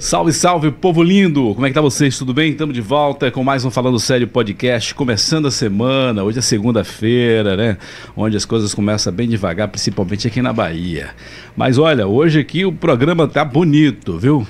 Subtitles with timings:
[0.00, 1.54] Salve, salve, povo lindo!
[1.54, 2.16] Como é que tá vocês?
[2.16, 2.52] Tudo bem?
[2.52, 6.24] Estamos de volta com mais um Falando Sério podcast, começando a semana.
[6.24, 7.76] Hoje é segunda-feira, né?
[8.16, 11.10] Onde as coisas começam bem devagar, principalmente aqui na Bahia.
[11.54, 14.46] Mas olha, hoje aqui o programa tá bonito, viu?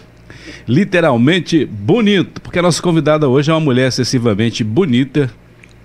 [0.68, 5.28] Literalmente bonito, porque a nossa convidada hoje é uma mulher excessivamente bonita,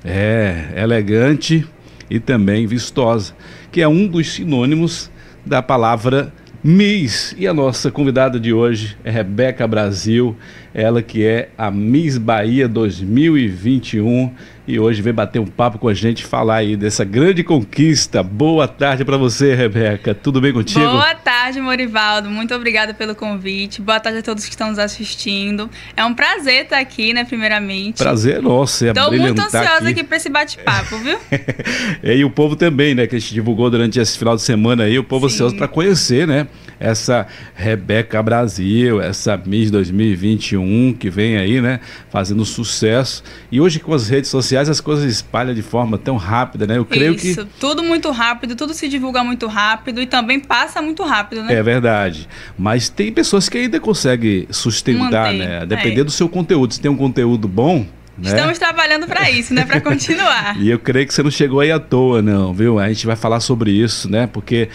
[0.03, 1.65] é, elegante
[2.07, 3.33] e também vistosa,
[3.71, 5.09] que é um dos sinônimos
[5.43, 6.31] da palavra
[6.67, 7.35] Miss.
[7.37, 10.35] E a nossa convidada de hoje é Rebeca Brasil,
[10.75, 14.29] ela que é a Miss Bahia 2021
[14.67, 18.23] e hoje vem bater um papo com a gente, falar aí dessa grande conquista.
[18.23, 20.13] Boa tarde para você, Rebeca.
[20.13, 20.79] Tudo bem contigo?
[20.79, 22.31] Boa tarde, Morivaldo.
[22.31, 23.79] Muito obrigada pelo convite.
[23.79, 25.69] Boa tarde a todos que estão nos assistindo.
[25.95, 27.99] É um prazer estar aqui, né, primeiramente.
[27.99, 28.85] Prazer nosso.
[28.85, 31.19] Estou muito ansiosa aqui, aqui para esse bate-papo, viu?
[32.03, 34.97] e o povo também, né, que a gente divulgou durante esse final de semana aí,
[34.97, 35.35] o povo Sim.
[35.35, 36.47] ansioso para conhecer, né,
[36.79, 40.64] essa Rebeca Brasil, essa Miss 2021
[40.97, 41.79] que vem aí, né,
[42.09, 43.23] fazendo sucesso.
[43.51, 46.77] E hoje com as redes sociais sociais as coisas espalham de forma tão rápida, né?
[46.77, 47.51] Eu creio Isso, que.
[47.59, 51.53] Tudo muito rápido, tudo se divulga muito rápido e também passa muito rápido, né?
[51.53, 52.27] É verdade.
[52.57, 55.39] Mas tem pessoas que ainda conseguem sustentar, Mantém.
[55.39, 55.65] né?
[55.65, 56.03] Depender é.
[56.03, 56.73] do seu conteúdo.
[56.73, 57.85] Se tem um conteúdo bom,
[58.17, 58.29] né?
[58.29, 59.65] Estamos trabalhando para isso, né?
[59.65, 60.55] Para continuar.
[60.61, 62.79] e eu creio que você não chegou aí à toa, não, viu?
[62.79, 64.27] A gente vai falar sobre isso, né?
[64.27, 64.69] Porque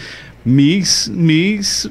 [0.45, 1.89] Miss, Miss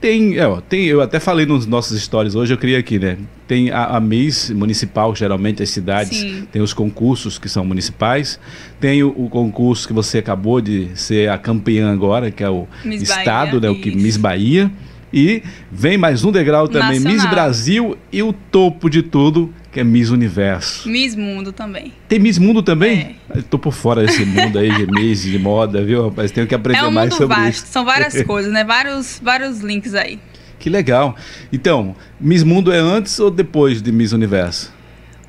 [0.00, 3.18] tem, é, ó, tem, eu até falei nos nossos stories hoje, eu criei aqui, né?
[3.46, 6.48] Tem a, a Miss municipal, geralmente as cidades Sim.
[6.50, 8.40] tem os concursos que são municipais.
[8.80, 12.66] Tem o, o, concurso que você acabou de ser a campeã agora, que é o
[12.84, 13.70] Miss Estado, Bahia, né?
[13.70, 14.70] O que Miss Bahia.
[15.12, 17.12] E vem mais um degrau também, Nacional.
[17.12, 20.88] Miss Brasil e o topo de tudo, que é Miss Universo.
[20.88, 21.92] Miss Mundo também.
[22.08, 23.16] Tem Miss Mundo também?
[23.30, 23.38] É.
[23.38, 26.32] Eu tô por fora desse mundo aí de Miss, de moda, viu, rapaz?
[26.32, 27.64] Tenho que aprender é um mais sobre vasto.
[27.64, 27.66] isso.
[27.68, 28.64] São várias coisas, né?
[28.64, 30.18] Vários, vários links aí.
[30.58, 31.16] Que legal.
[31.52, 34.72] Então, Miss Mundo é antes ou depois de Miss Universo?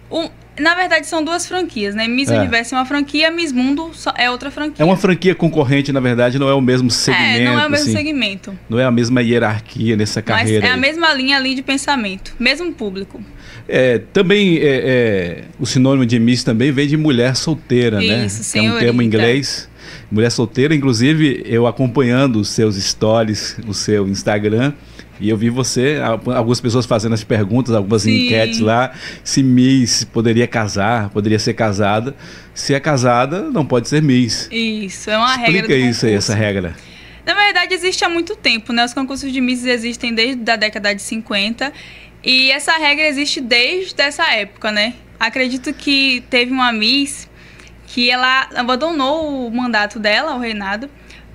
[0.09, 2.07] O, na verdade, são duas franquias, né?
[2.07, 2.37] Miss é.
[2.37, 4.83] Universo é uma franquia, Miss Mundo é outra franquia.
[4.83, 7.41] É uma franquia concorrente, na verdade, não é o mesmo segmento.
[7.41, 8.59] É, não é o mesmo assim, segmento.
[8.67, 10.61] Não é a mesma hierarquia nessa carreira.
[10.61, 10.77] Mas é aí.
[10.77, 13.23] a mesma linha ali de pensamento, mesmo público.
[13.67, 18.25] É, também é, é, o sinônimo de Miss também vem de mulher solteira, Isso, né?
[18.25, 19.69] Isso, é um termo em inglês.
[20.11, 24.73] Mulher solteira, inclusive eu acompanhando os seus stories, o seu Instagram,
[25.21, 28.25] e eu vi você, algumas pessoas fazendo as perguntas, algumas Sim.
[28.25, 28.91] enquetes lá,
[29.23, 32.15] se Miss poderia casar, poderia ser casada.
[32.53, 34.49] Se é casada, não pode ser Miss.
[34.51, 35.59] Isso, é uma Explica regra.
[35.61, 36.75] Explica isso aí, essa regra.
[37.25, 38.83] Na verdade, existe há muito tempo, né?
[38.83, 41.71] Os concursos de Miss existem desde a década de 50
[42.23, 44.93] e essa regra existe desde essa época, né?
[45.19, 47.29] Acredito que teve uma Miss
[47.87, 50.89] que ela abandonou o mandato dela, o reinado,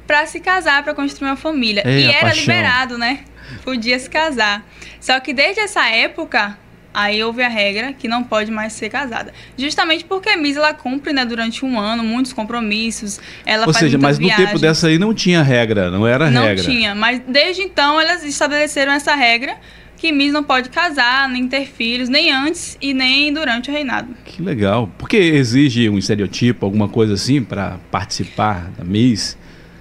[0.06, 1.82] para se casar, para construir uma família.
[1.84, 2.41] Ei, e era paixão.
[2.41, 3.20] liberado, né?
[3.62, 4.64] podia se casar.
[5.00, 6.58] Só que desde essa época,
[6.92, 9.32] aí houve a regra que não pode mais ser casada.
[9.56, 13.20] Justamente porque a Miss ela cumpre, né, durante um ano, muitos compromissos.
[13.44, 16.62] Ela Ou seja, mas no tempo dessa aí não tinha regra, não era não regra.
[16.62, 19.56] Não tinha, mas desde então elas estabeleceram essa regra
[19.96, 24.14] que Miss não pode casar, nem ter filhos, nem antes e nem durante o reinado.
[24.24, 24.90] Que legal.
[24.98, 29.36] Porque exige um estereotipo, alguma coisa assim, para participar da Miss?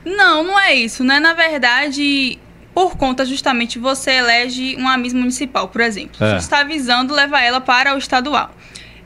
[0.05, 1.19] Não, não é isso, né?
[1.19, 2.39] Na verdade,
[2.73, 6.23] por conta justamente você elege uma Miss municipal, por exemplo.
[6.23, 6.31] É.
[6.31, 8.55] Você está visando levar ela para o estadual.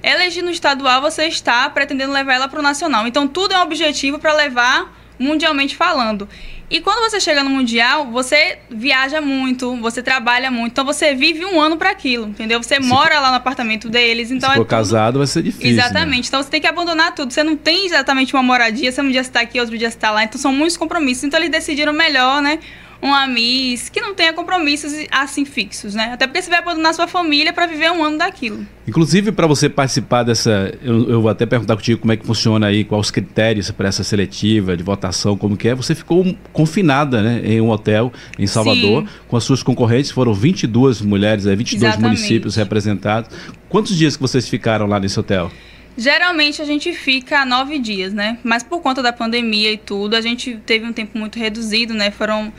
[0.02, 3.06] Eleger no estadual, você está pretendendo levar ela para o nacional.
[3.06, 6.28] Então, tudo é um objetivo para levar mundialmente falando.
[6.70, 11.44] E quando você chega no mundial, você viaja muito, você trabalha muito, então você vive
[11.44, 12.62] um ano para aquilo, entendeu?
[12.62, 14.70] Você se mora for, lá no apartamento deles, então se é for tudo...
[14.70, 15.76] casado vai ser difícil.
[15.76, 15.84] Né?
[15.84, 16.24] Exatamente.
[16.24, 16.28] Né?
[16.28, 17.34] Então você tem que abandonar tudo.
[17.34, 20.24] Você não tem exatamente uma moradia, você um dia está aqui, outro dia está lá.
[20.24, 21.24] Então são muitos compromissos.
[21.24, 22.60] Então eles decidiram melhor, né?
[23.02, 26.12] Uma Miss que não tenha compromissos assim fixos, né?
[26.14, 28.66] Até porque você vai abandonar sua família para viver um ano daquilo.
[28.88, 32.68] Inclusive, para você participar dessa, eu, eu, vou até perguntar contigo como é que funciona
[32.68, 35.76] aí, quais os critérios para essa seletiva de votação, como que é.
[35.76, 39.10] Você ficou confinada, né, em um hotel em Salvador, Sim.
[39.28, 42.04] com as suas concorrentes, foram 22 mulheres, 22 Exatamente.
[42.04, 43.30] municípios representados.
[43.70, 45.52] Quantos dias que vocês ficaram lá nesse hotel?
[45.98, 48.38] Geralmente a gente fica nove dias, né?
[48.44, 52.10] Mas por conta da pandemia e tudo, a gente teve um tempo muito reduzido, né?
[52.10, 52.54] Foram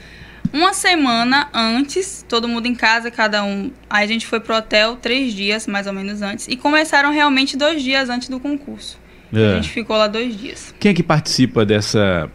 [0.52, 3.70] uma semana antes, todo mundo em casa, cada um.
[3.88, 6.48] Aí a gente foi pro hotel três dias, mais ou menos antes.
[6.48, 8.98] E começaram realmente dois dias antes do concurso.
[9.32, 9.52] É.
[9.52, 10.74] A gente ficou lá dois dias.
[10.78, 12.30] Quem é que participa dessa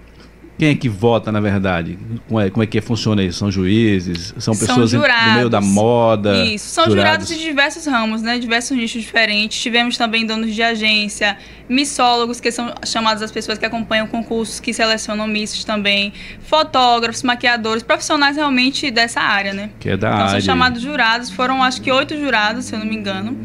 [0.57, 1.99] Quem é que vota, na verdade?
[2.27, 3.39] Como é, como é que funciona isso?
[3.39, 4.33] São juízes?
[4.37, 5.27] São pessoas são jurados.
[5.27, 6.45] no meio da moda?
[6.45, 7.27] Isso, são jurados.
[7.27, 8.39] jurados de diversos ramos, né?
[8.39, 9.61] Diversos nichos diferentes.
[9.61, 11.37] Tivemos também donos de agência,
[11.67, 17.83] missólogos, que são chamados as pessoas que acompanham concursos, que selecionam missos também, fotógrafos, maquiadores,
[17.83, 19.71] profissionais realmente dessa área, né?
[19.77, 20.31] Que é da então, área.
[20.31, 23.37] São chamados jurados, foram acho que oito jurados, se eu não me engano.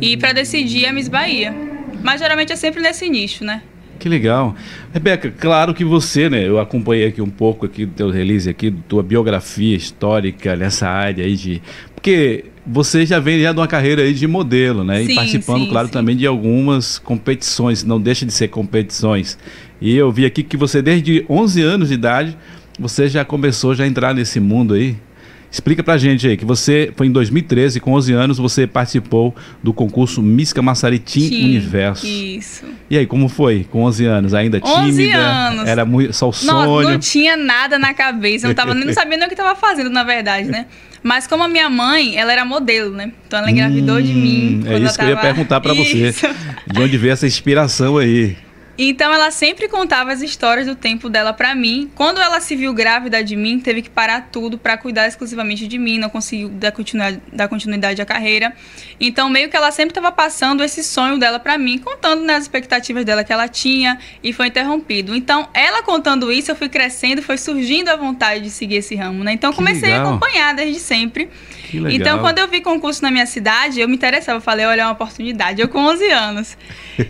[0.00, 1.54] E para decidir a Miss Bahia.
[2.02, 3.62] Mas geralmente é sempre nesse nicho, né?
[4.00, 4.56] Que legal.
[4.94, 6.48] Rebeca, claro que você, né?
[6.48, 11.22] Eu acompanhei aqui um pouco aqui do teu release aqui, tua biografia histórica nessa área
[11.22, 11.60] aí de.
[11.94, 15.04] Porque você já vem já de uma carreira aí de modelo, né?
[15.04, 15.92] Sim, e participando, sim, claro, sim.
[15.92, 19.38] também de algumas competições, não deixa de ser competições.
[19.82, 22.38] E eu vi aqui que você, desde 11 anos de idade,
[22.78, 24.96] você já começou já a entrar nesse mundo aí.
[25.50, 29.72] Explica pra gente aí, que você foi em 2013, com 11 anos, você participou do
[29.72, 30.22] concurso
[31.00, 32.06] Teen Sim, Universo.
[32.06, 32.64] Isso.
[32.88, 34.32] E aí, como foi com 11 anos?
[34.34, 35.18] Ainda 11 tímida?
[35.18, 35.66] anos.
[35.68, 36.90] Era muito, só o Nossa, sonho?
[36.90, 40.04] não tinha nada na cabeça, não, tava, não sabia nem o que estava fazendo, na
[40.04, 40.66] verdade, né?
[41.02, 43.10] Mas como a minha mãe, ela era modelo, né?
[43.26, 44.62] Então ela engravidou de mim.
[44.66, 46.14] É quando isso que eu ia tava- perguntar pra você.
[46.70, 48.36] De onde veio essa inspiração aí?
[48.82, 51.90] Então ela sempre contava as histórias do tempo dela pra mim.
[51.94, 55.76] Quando ela se viu grávida de mim, teve que parar tudo pra cuidar exclusivamente de
[55.76, 58.56] mim, não conseguiu dar continuidade, dar continuidade à carreira.
[58.98, 63.04] Então meio que ela sempre estava passando esse sonho dela pra mim, contando nas expectativas
[63.04, 65.14] dela que ela tinha e foi interrompido.
[65.14, 69.22] Então ela contando isso, eu fui crescendo, foi surgindo a vontade de seguir esse ramo,
[69.22, 69.34] né?
[69.34, 71.28] Então Que comecei a acompanhar desde sempre.
[71.90, 74.38] Então, quando eu vi concurso na minha cidade, eu me interessava.
[74.38, 75.60] Eu falei, olha, é uma oportunidade.
[75.60, 76.58] Eu com 11 anos.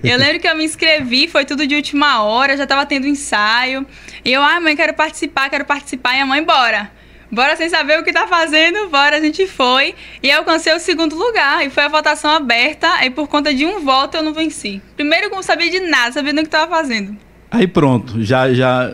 [0.02, 3.86] Eu lembro que eu me inscrevi, foi tudo de última hora, já tava tendo ensaio.
[4.24, 6.16] E eu, ah, mãe, quero participar, quero participar.
[6.16, 6.90] E a mãe, bora.
[7.32, 9.94] Bora sem saber o que tá fazendo, bora, a gente foi.
[10.20, 11.64] E alcancei o segundo lugar.
[11.64, 13.04] E foi a votação aberta.
[13.04, 14.82] E por conta de um voto eu não venci.
[14.96, 17.16] Primeiro eu não sabia de nada, sabia nem o que tava fazendo.
[17.50, 18.92] Aí pronto, já, já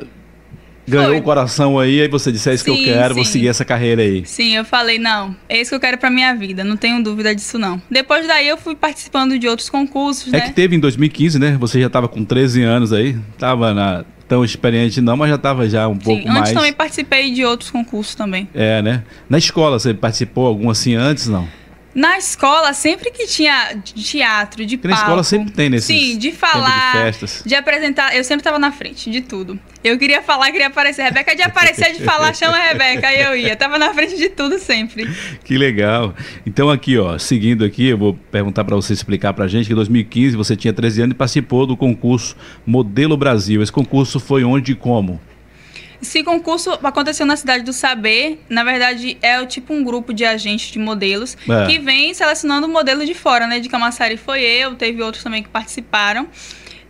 [0.87, 1.19] ganhou Foi.
[1.19, 3.33] o coração aí, aí você disse, é isso que eu Sim, quero, vou sim.
[3.33, 4.23] seguir essa carreira aí.
[4.27, 7.35] Sim, eu falei, não, é isso que eu quero pra minha vida, não tenho dúvida
[7.35, 7.81] disso não.
[7.91, 10.41] Depois daí eu fui participando de outros concursos, É né?
[10.49, 11.57] que teve em 2015, né?
[11.61, 15.69] Você já estava com 13 anos aí, tava na, tão experiente não, mas já estava
[15.69, 16.53] já um pouco Sim, antes mais.
[16.53, 18.49] também participei de outros concursos também.
[18.55, 19.03] É, né?
[19.29, 21.47] Na escola você participou algum assim antes, não?
[21.97, 25.09] Na escola, sempre que tinha teatro, de Porque na palco...
[25.09, 27.43] escola sempre tem nesses Sim, de falar, de festas.
[27.47, 28.15] de apresentar...
[28.15, 29.59] Eu sempre estava na frente de tudo.
[29.83, 31.05] Eu queria falar, queria aparecer.
[31.05, 33.09] Rebeca de aparecer, de falar, chama a Rebeca.
[33.09, 33.57] Aí eu ia.
[33.57, 35.09] Tava na frente de tudo sempre.
[35.43, 36.15] Que legal.
[36.45, 39.77] Então aqui, ó, seguindo aqui, eu vou perguntar para você explicar pra gente que em
[39.77, 43.63] 2015 você tinha 13 anos e participou do concurso Modelo Brasil.
[43.63, 45.19] Esse concurso foi onde e como?
[46.01, 48.39] Esse concurso aconteceu na cidade do Saber.
[48.49, 51.67] Na verdade, é o tipo um grupo de agentes de modelos É.
[51.67, 53.59] que vem selecionando modelo de fora, né?
[53.61, 56.29] De Camaçari foi eu, teve outros também que participaram.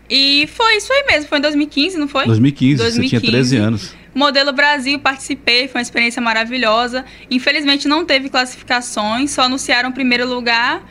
[0.09, 2.27] E foi isso aí mesmo, foi em 2015, não foi?
[2.27, 3.21] 2015, você 2015.
[3.21, 3.95] tinha 13 anos.
[4.15, 7.05] Modelo Brasil, participei, foi uma experiência maravilhosa.
[7.31, 10.83] Infelizmente não teve classificações, só anunciaram o primeiro lugar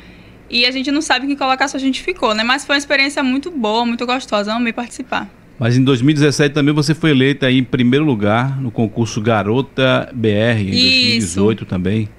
[0.50, 2.44] e a gente não sabe em que colocação a gente ficou, né?
[2.44, 5.28] Mas foi uma experiência muito boa, muito gostosa, amei participar.
[5.58, 10.60] Mas em 2017 também você foi eleita aí em primeiro lugar no concurso Garota BR,
[10.60, 11.40] em Isso.
[11.40, 12.10] 2018 também.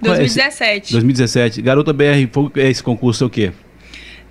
[0.00, 0.36] Qual é esse?
[0.36, 0.92] 2017.
[0.92, 1.62] 2017.
[1.62, 3.52] Garota BR, foi- esse concurso é o quê?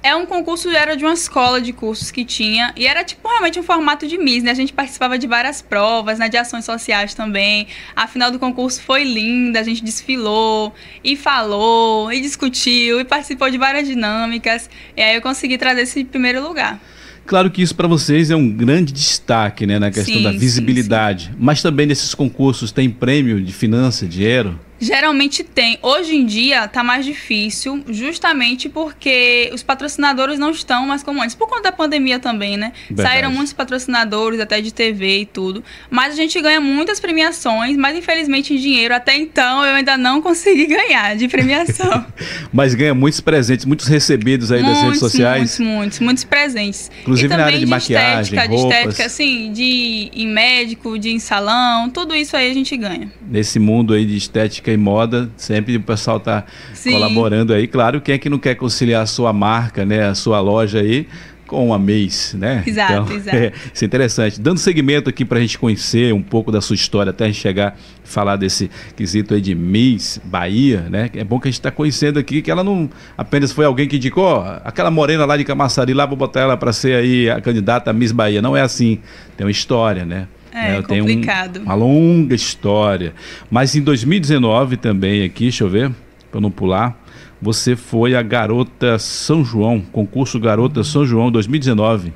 [0.03, 3.59] É um concurso, era de uma escola de cursos que tinha, e era tipo realmente
[3.59, 4.51] um formato de Miss, né?
[4.51, 6.29] A gente participava de várias provas, né?
[6.29, 7.67] De ações sociais também.
[7.95, 10.73] A final do concurso foi linda, a gente desfilou,
[11.03, 14.69] e falou, e discutiu, e participou de várias dinâmicas.
[14.95, 16.79] E aí eu consegui trazer esse primeiro lugar.
[17.27, 20.37] Claro que isso para vocês é um grande destaque, né, na questão Sim, da sim,
[20.37, 21.31] visibilidade.
[21.37, 24.57] Mas também nesses concursos tem prêmio de finança, dinheiro?
[24.79, 25.77] Geralmente tem.
[25.81, 31.35] Hoje em dia tá mais difícil, justamente porque os patrocinadores não estão mais como antes.
[31.35, 32.71] Por conta da pandemia também, né?
[32.87, 33.09] Verdade.
[33.09, 35.63] Saíram muitos patrocinadores, até de TV e tudo.
[35.89, 40.21] Mas a gente ganha muitas premiações, mas infelizmente em dinheiro, até então, eu ainda não
[40.21, 42.05] consegui ganhar de premiação.
[42.53, 45.59] Mas ganha muitos presentes, muitos recebidos aí das redes muitos, sociais.
[45.59, 46.91] muitos, muitos, muitos presentes.
[47.01, 48.71] Inclusive na área de maquiagem, estética, roupas.
[48.71, 53.11] de estética, assim, de em médico, de em salão, tudo isso aí a gente ganha.
[53.21, 56.91] Nesse mundo aí de estética e moda, sempre o pessoal tá Sim.
[56.91, 57.67] colaborando aí.
[57.67, 61.07] Claro, quem é que não quer conciliar a sua marca, né, a sua loja aí
[61.47, 62.61] com a mês, né?
[62.67, 63.37] Exato, então, exato.
[63.37, 64.39] é, isso é interessante.
[64.39, 67.39] Dando segmento aqui para a gente conhecer um pouco da sua história, até a gente
[67.39, 71.09] chegar e falar desse quesito aí de Miss Bahia, né?
[71.15, 73.95] É bom que a gente está conhecendo aqui que ela não apenas foi alguém que
[73.95, 77.39] indicou, ó, aquela morena lá de Camaçari, lá vou botar ela para ser aí a
[77.39, 78.41] candidata a Miss Bahia.
[78.41, 78.99] Não é assim.
[79.37, 80.27] Tem uma história, né?
[80.51, 81.57] É, Né, um- complicado.
[81.61, 83.13] uma longa história.
[83.49, 85.91] Mas em 2019 também aqui, deixa eu ver,
[86.31, 86.97] para não pular,
[87.41, 92.13] você foi a Garota São João, concurso Garota São João 2019.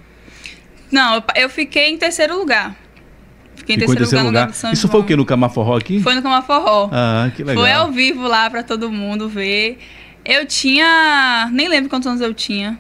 [0.91, 2.75] Não, eu, eu fiquei em terceiro lugar.
[3.55, 4.73] Fiquei em terceiro, terceiro lugar, lugar.
[4.73, 4.91] Isso João.
[4.91, 5.15] foi o que?
[5.15, 5.99] No Camaforró aqui?
[6.01, 6.89] Foi no Camaforró.
[6.91, 7.63] Ah, que legal.
[7.63, 9.77] Foi ao vivo lá pra todo mundo ver.
[10.25, 11.49] Eu tinha.
[11.51, 12.77] Nem lembro quantos anos eu tinha.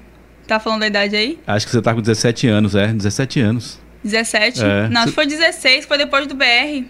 [0.47, 1.39] Tá falando da idade aí?
[1.47, 2.87] Acho que você tá com 17 anos, é?
[2.87, 3.79] 17 anos.
[4.03, 4.63] 17?
[4.63, 4.89] É.
[4.89, 6.83] Não, foi 16, foi depois do BR.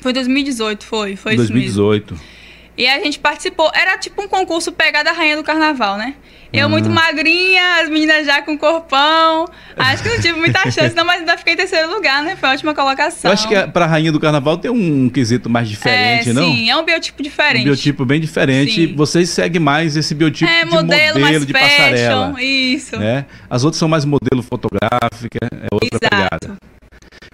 [0.00, 1.16] Foi 2018, foi.
[1.16, 2.14] Foi 2018.
[2.14, 2.41] isso mesmo.
[2.82, 3.70] E a gente participou.
[3.72, 6.16] Era tipo um concurso pegada a rainha do carnaval, né?
[6.52, 6.92] Eu muito ah.
[6.92, 9.46] magrinha, as meninas já com corpão.
[9.76, 12.34] Acho que não tive muita chance, não, mas ainda fiquei em terceiro lugar, né?
[12.34, 13.30] Foi uma ótima colocação.
[13.30, 16.52] Eu acho que pra rainha do carnaval tem um quesito mais diferente, é, não?
[16.52, 17.62] Sim, é um biotipo diferente.
[17.62, 18.88] Um biotipo bem diferente.
[18.88, 18.96] Sim.
[18.96, 22.42] Vocês seguem mais esse biotipo é, de modelo, modelo de fashion, passarela.
[22.42, 22.98] Isso.
[22.98, 23.26] Né?
[23.48, 26.10] As outras são mais modelo fotográfica, é outra Exato.
[26.10, 26.58] pegada.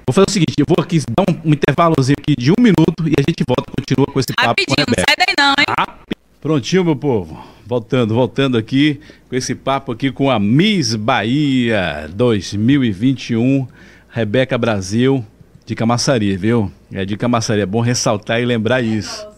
[0.09, 3.07] Vou fazer o seguinte, eu vou aqui dar um, um intervalozinho aqui de um minuto
[3.07, 5.55] e a gente volta, continua com esse papo Rapidinho, com a Não sai daí não,
[5.59, 5.99] hein?
[6.41, 7.39] Prontinho, meu povo.
[7.67, 13.69] Voltando, voltando aqui com esse papo aqui com a Miss Bahia 2021,
[14.09, 15.23] Rebeca Brasil
[15.67, 16.73] de Camaçaria, viu?
[16.91, 19.29] É de Camaçaria, é bom ressaltar e lembrar isso.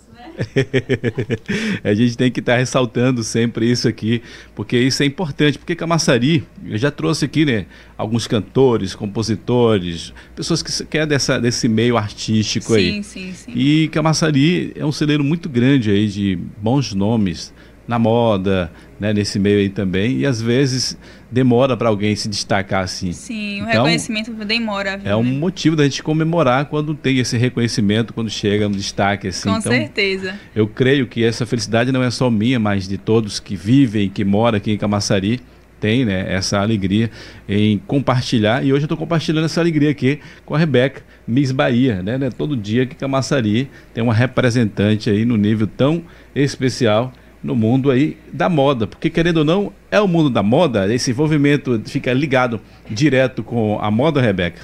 [1.85, 4.23] a gente tem que estar tá ressaltando sempre isso aqui,
[4.54, 7.66] porque isso é importante, porque Camaçari, eu já trouxe aqui, né,
[7.97, 13.02] alguns cantores, compositores, pessoas que querem dessa, desse meio artístico sim, aí.
[13.02, 13.52] Sim, sim.
[13.54, 17.52] E Camaçari é um celeiro muito grande aí de bons nomes
[17.87, 18.70] na moda,
[19.00, 20.97] né, nesse meio aí também, e às vezes
[21.30, 23.12] demora para alguém se destacar assim.
[23.12, 24.96] Sim, então, o reconhecimento demora.
[24.96, 25.30] Viu, é um né?
[25.30, 29.49] motivo da gente comemorar quando tem esse reconhecimento, quando chega no destaque assim.
[29.49, 30.34] Com então, certeza.
[30.54, 34.25] Eu creio que essa felicidade não é só minha, mas de todos que vivem, que
[34.25, 35.40] moram aqui em Camaçari,
[35.80, 37.10] tem né, essa alegria
[37.49, 38.62] em compartilhar.
[38.62, 42.02] E hoje eu estou compartilhando essa alegria aqui com a Rebeca, Miss Bahia.
[42.02, 46.02] Né, né, todo dia que Camaçari tem uma representante aí no nível tão
[46.34, 50.92] especial no mundo aí da moda, porque querendo ou não, é o mundo da moda,
[50.92, 54.61] esse envolvimento fica ligado direto com a moda, Rebeca?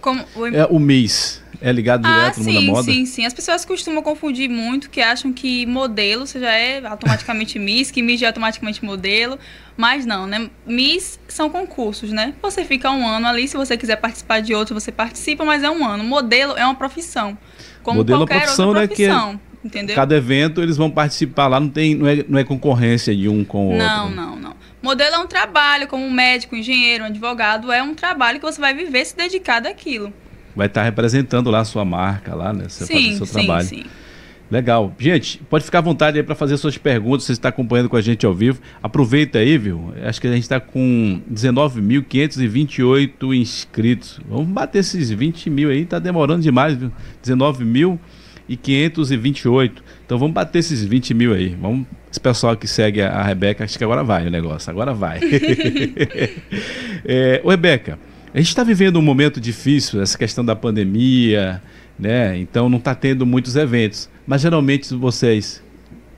[0.00, 0.46] Como o...
[0.46, 2.92] É o Miss, é ligado ah, direto no sim, mundo da moda?
[2.92, 7.58] Sim, sim, As pessoas costumam confundir muito, que acham que modelo você já é automaticamente
[7.58, 9.38] Miss, que Miss já é automaticamente modelo,
[9.76, 10.50] mas não, né?
[10.66, 12.34] Miss são concursos, né?
[12.42, 15.70] Você fica um ano ali, se você quiser participar de outro, você participa, mas é
[15.70, 16.04] um ano.
[16.04, 17.36] Modelo é uma profissão,
[17.82, 19.32] como modelo é qualquer é profissão, outra profissão.
[19.32, 19.94] Né, que entendeu?
[19.94, 23.44] Cada evento eles vão participar lá, não, tem, não, é, não é concorrência de um
[23.44, 24.16] com o não, outro.
[24.16, 24.56] Não, não, não.
[24.82, 28.46] Modelo é um trabalho, como um médico, um engenheiro, um advogado, é um trabalho que
[28.46, 30.12] você vai viver se dedicar daquilo.
[30.54, 32.64] Vai estar representando lá a sua marca, lá, né?
[32.68, 33.66] Você sim, fazer seu sim, trabalho.
[33.66, 33.84] Sim.
[34.50, 34.94] Legal.
[34.98, 37.24] Gente, pode ficar à vontade aí para fazer suas perguntas.
[37.24, 38.60] Você está acompanhando com a gente ao vivo.
[38.82, 39.92] Aproveita aí, viu?
[40.02, 44.18] Acho que a gente está com 19.528 inscritos.
[44.26, 45.84] Vamos bater esses 20 mil aí.
[45.84, 46.90] Tá demorando demais, viu?
[47.20, 48.00] 19 mil
[48.48, 49.82] e 528.
[50.06, 51.56] Então vamos bater esses 20 mil aí.
[51.60, 54.94] Vamos, esse pessoal que segue a, a Rebeca, acho que agora vai o negócio, agora
[54.94, 55.20] vai.
[57.04, 57.98] é, ô Rebeca,
[58.32, 61.62] a gente está vivendo um momento difícil, essa questão da pandemia,
[61.98, 62.38] né?
[62.38, 64.08] Então não está tendo muitos eventos.
[64.26, 65.62] Mas geralmente vocês,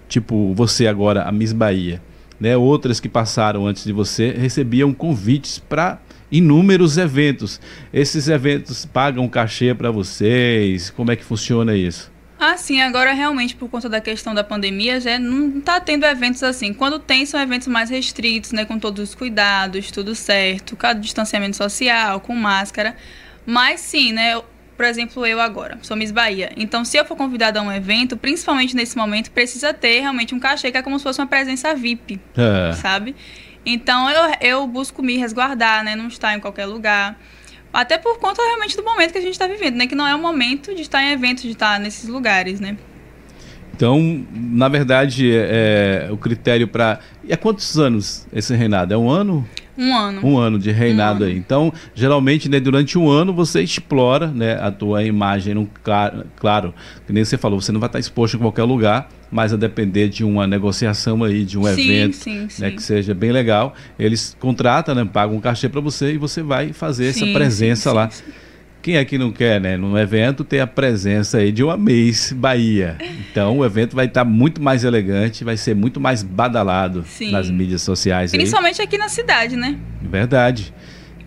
[0.09, 2.01] tipo você agora, a Miss Bahia,
[2.39, 2.57] né?
[2.57, 7.61] Outras que passaram antes de você, recebiam convites para inúmeros eventos.
[7.93, 10.91] Esses eventos pagam cachê para vocês?
[10.91, 12.11] Como é que funciona isso?
[12.41, 16.43] Ah, sim, agora realmente por conta da questão da pandemia já não está tendo eventos
[16.43, 16.73] assim.
[16.73, 18.65] Quando tem, são eventos mais restritos, né?
[18.65, 22.97] Com todos os cuidados, tudo certo, cada distanciamento social, com máscara.
[23.45, 24.41] Mas sim, né?
[24.75, 26.51] Por exemplo, eu agora, sou Miss Bahia.
[26.57, 30.41] Então, se eu for convidada a um evento, principalmente nesse momento, precisa ter realmente um
[30.41, 32.73] cachê que é como se fosse uma presença VIP, é.
[32.73, 33.15] sabe?
[33.67, 35.95] Então, eu, eu busco me resguardar, né?
[35.95, 37.21] Não estar em qualquer lugar.
[37.73, 39.87] Até por conta realmente do momento que a gente está vivendo, né?
[39.87, 42.77] Que não é o momento de estar em eventos, de estar nesses lugares, né?
[43.75, 47.01] Então, na verdade, é, é o critério para.
[47.25, 48.93] E há quantos anos esse reinado?
[48.93, 49.49] É um ano?
[49.79, 50.27] Um ano.
[50.27, 51.35] Um ano de reinado um aí.
[51.35, 55.55] Então, geralmente, né, durante um ano você explora né, a tua imagem.
[55.55, 56.75] Num, claro, claro,
[57.07, 60.09] que nem você falou, você não vai estar exposto em qualquer lugar, mas a depender
[60.09, 62.63] de uma negociação aí, de um sim, evento sim, sim.
[62.63, 66.43] Né, que seja bem legal, eles contratam, né, pagam um cachê para você e você
[66.43, 68.11] vai fazer essa presença lá.
[68.83, 69.77] Quem é que não quer, né?
[69.77, 72.97] Num evento ter a presença aí de uma mês Bahia.
[73.31, 77.83] Então o evento vai estar muito mais elegante, vai ser muito mais badalado nas mídias
[77.83, 78.31] sociais.
[78.31, 78.87] Principalmente aí.
[78.87, 79.79] aqui na cidade, né?
[80.01, 80.73] Verdade.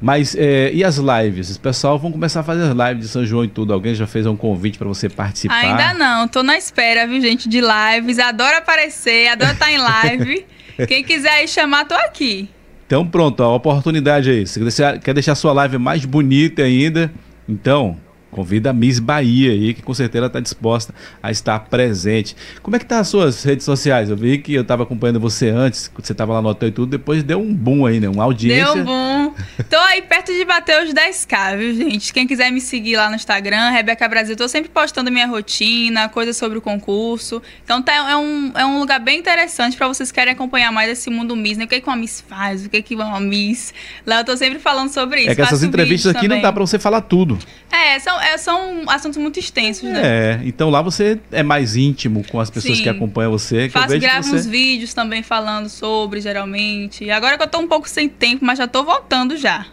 [0.04, 1.50] Mas é, e as lives?
[1.50, 3.72] Os pessoal vão começar a fazer as lives de São João e tudo.
[3.72, 5.56] Alguém já fez um convite para você participar?
[5.56, 8.20] Ainda não, tô na espera, viu, gente, de lives.
[8.20, 10.46] Adoro aparecer, adoro estar em live.
[10.90, 12.50] Quem quiser aí chamar, tô aqui.
[12.86, 14.46] Então pronto, a oportunidade aí.
[14.46, 17.10] Se você quer deixar a sua live mais bonita ainda,
[17.48, 17.96] então
[18.34, 22.36] Convida a Miss Bahia aí, que com certeza está disposta a estar presente.
[22.62, 24.10] Como é que tá as suas redes sociais?
[24.10, 26.72] Eu vi que eu estava acompanhando você antes, quando você estava lá no hotel e
[26.72, 28.10] tudo, depois deu um boom aí, né?
[28.10, 28.74] Uma audiência.
[28.74, 29.34] Deu um boom.
[29.70, 32.12] Tô aí perto de bater os 10k, viu, gente?
[32.12, 36.36] Quem quiser me seguir lá no Instagram, Rebeca Brasil, tô sempre postando minha rotina, coisas
[36.36, 37.42] sobre o concurso.
[37.64, 40.90] Então tá, é, um, é um lugar bem interessante para vocês que querem acompanhar mais
[40.90, 41.66] esse mundo Miss, né?
[41.66, 43.74] O que, é que uma Miss faz, o que, é que uma Miss.
[44.06, 45.32] Lá eu tô sempre falando sobre isso.
[45.32, 46.38] É que essas entrevistas aqui também.
[46.38, 47.38] não dá para você falar tudo.
[47.72, 50.02] É, são, é, são assuntos muito extensos, né?
[50.04, 52.84] É, então lá você é mais íntimo com as pessoas Sim.
[52.84, 53.68] que acompanham você.
[53.68, 54.36] Que Faço, eu gravo você...
[54.36, 57.10] uns vídeos também falando sobre, geralmente.
[57.10, 59.66] Agora que eu tô um pouco sem tempo, mas já tô voltando já.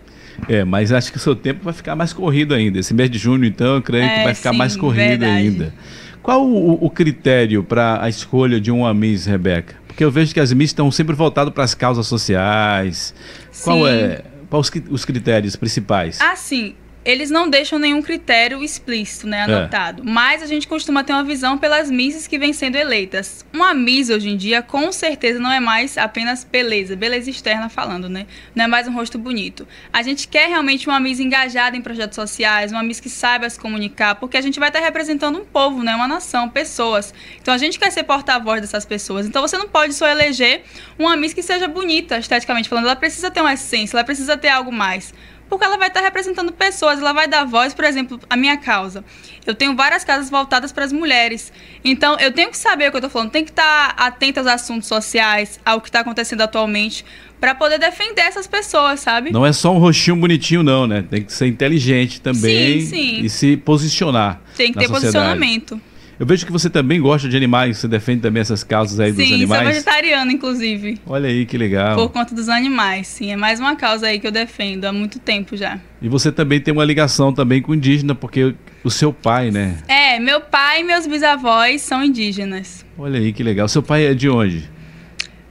[0.49, 2.79] É, mas acho que o seu tempo vai ficar mais corrido ainda.
[2.79, 5.33] Esse mês de junho, então, eu creio é, que vai ficar sim, mais corrido verdade.
[5.33, 5.75] ainda.
[6.23, 9.77] Qual o, o critério para a escolha de uma Miss, Rebeca?
[9.87, 13.15] Porque eu vejo que as Miss estão sempre voltadas para as causas sociais.
[13.51, 13.65] Sim.
[13.65, 16.19] Qual é quais os critérios principais?
[16.21, 16.75] Ah, sim
[17.11, 19.43] eles não deixam nenhum critério explícito, né, é.
[19.43, 20.03] anotado.
[20.03, 20.11] É.
[20.11, 23.45] Mas a gente costuma ter uma visão pelas misses que vêm sendo eleitas.
[23.53, 28.09] Uma miss hoje em dia, com certeza, não é mais apenas beleza, beleza externa falando,
[28.09, 28.27] né?
[28.55, 29.67] Não é mais um rosto bonito.
[29.93, 33.59] A gente quer realmente uma miss engajada em projetos sociais, uma miss que saiba se
[33.59, 37.13] comunicar, porque a gente vai estar representando um povo, né, uma nação, pessoas.
[37.41, 39.27] Então a gente quer ser porta-voz dessas pessoas.
[39.27, 40.63] Então você não pode só eleger
[40.99, 42.85] uma miss que seja bonita, esteticamente falando.
[42.85, 45.13] Ela precisa ter uma essência, ela precisa ter algo mais
[45.51, 49.05] porque ela vai estar representando pessoas, ela vai dar voz, por exemplo, à minha causa.
[49.45, 51.53] Eu tenho várias casas voltadas para as mulheres.
[51.85, 54.47] Então, eu tenho que saber o que eu estou falando, tenho que estar atenta aos
[54.47, 57.05] assuntos sociais, ao que está acontecendo atualmente,
[57.41, 59.33] para poder defender essas pessoas, sabe?
[59.33, 61.05] Não é só um rostinho bonitinho, não, né?
[61.11, 63.21] Tem que ser inteligente também sim, sim.
[63.25, 64.41] e se posicionar.
[64.57, 65.17] Tem que ter sociedade.
[65.17, 65.81] posicionamento.
[66.21, 69.23] Eu vejo que você também gosta de animais, você defende também essas causas aí sim,
[69.23, 69.61] dos animais.
[69.61, 71.01] Sim, sou vegetariana, inclusive.
[71.07, 71.97] Olha aí que legal.
[71.97, 73.33] Por conta dos animais, sim.
[73.33, 75.81] É mais uma causa aí que eu defendo há muito tempo já.
[76.03, 79.79] E você também tem uma ligação também com indígena, porque o seu pai, né?
[79.89, 82.85] É, meu pai e meus bisavós são indígenas.
[82.99, 83.67] Olha aí que legal.
[83.67, 84.69] Seu pai é de onde?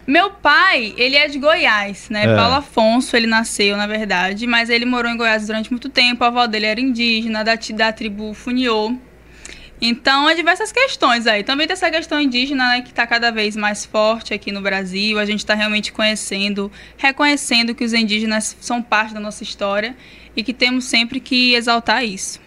[0.06, 2.26] Meu pai, ele é de Goiás, né?
[2.26, 2.36] É.
[2.36, 6.24] Paulo Afonso, ele nasceu, na verdade, mas ele morou em Goiás durante muito tempo.
[6.24, 8.96] A avó dele era indígena, da, da tribo Funiô.
[9.82, 11.44] Então, há diversas questões aí.
[11.44, 15.18] Também tem essa questão indígena, né, que está cada vez mais forte aqui no Brasil.
[15.18, 19.96] A gente está realmente conhecendo, reconhecendo que os indígenas são parte da nossa história
[20.36, 22.40] e que temos sempre que exaltar isso.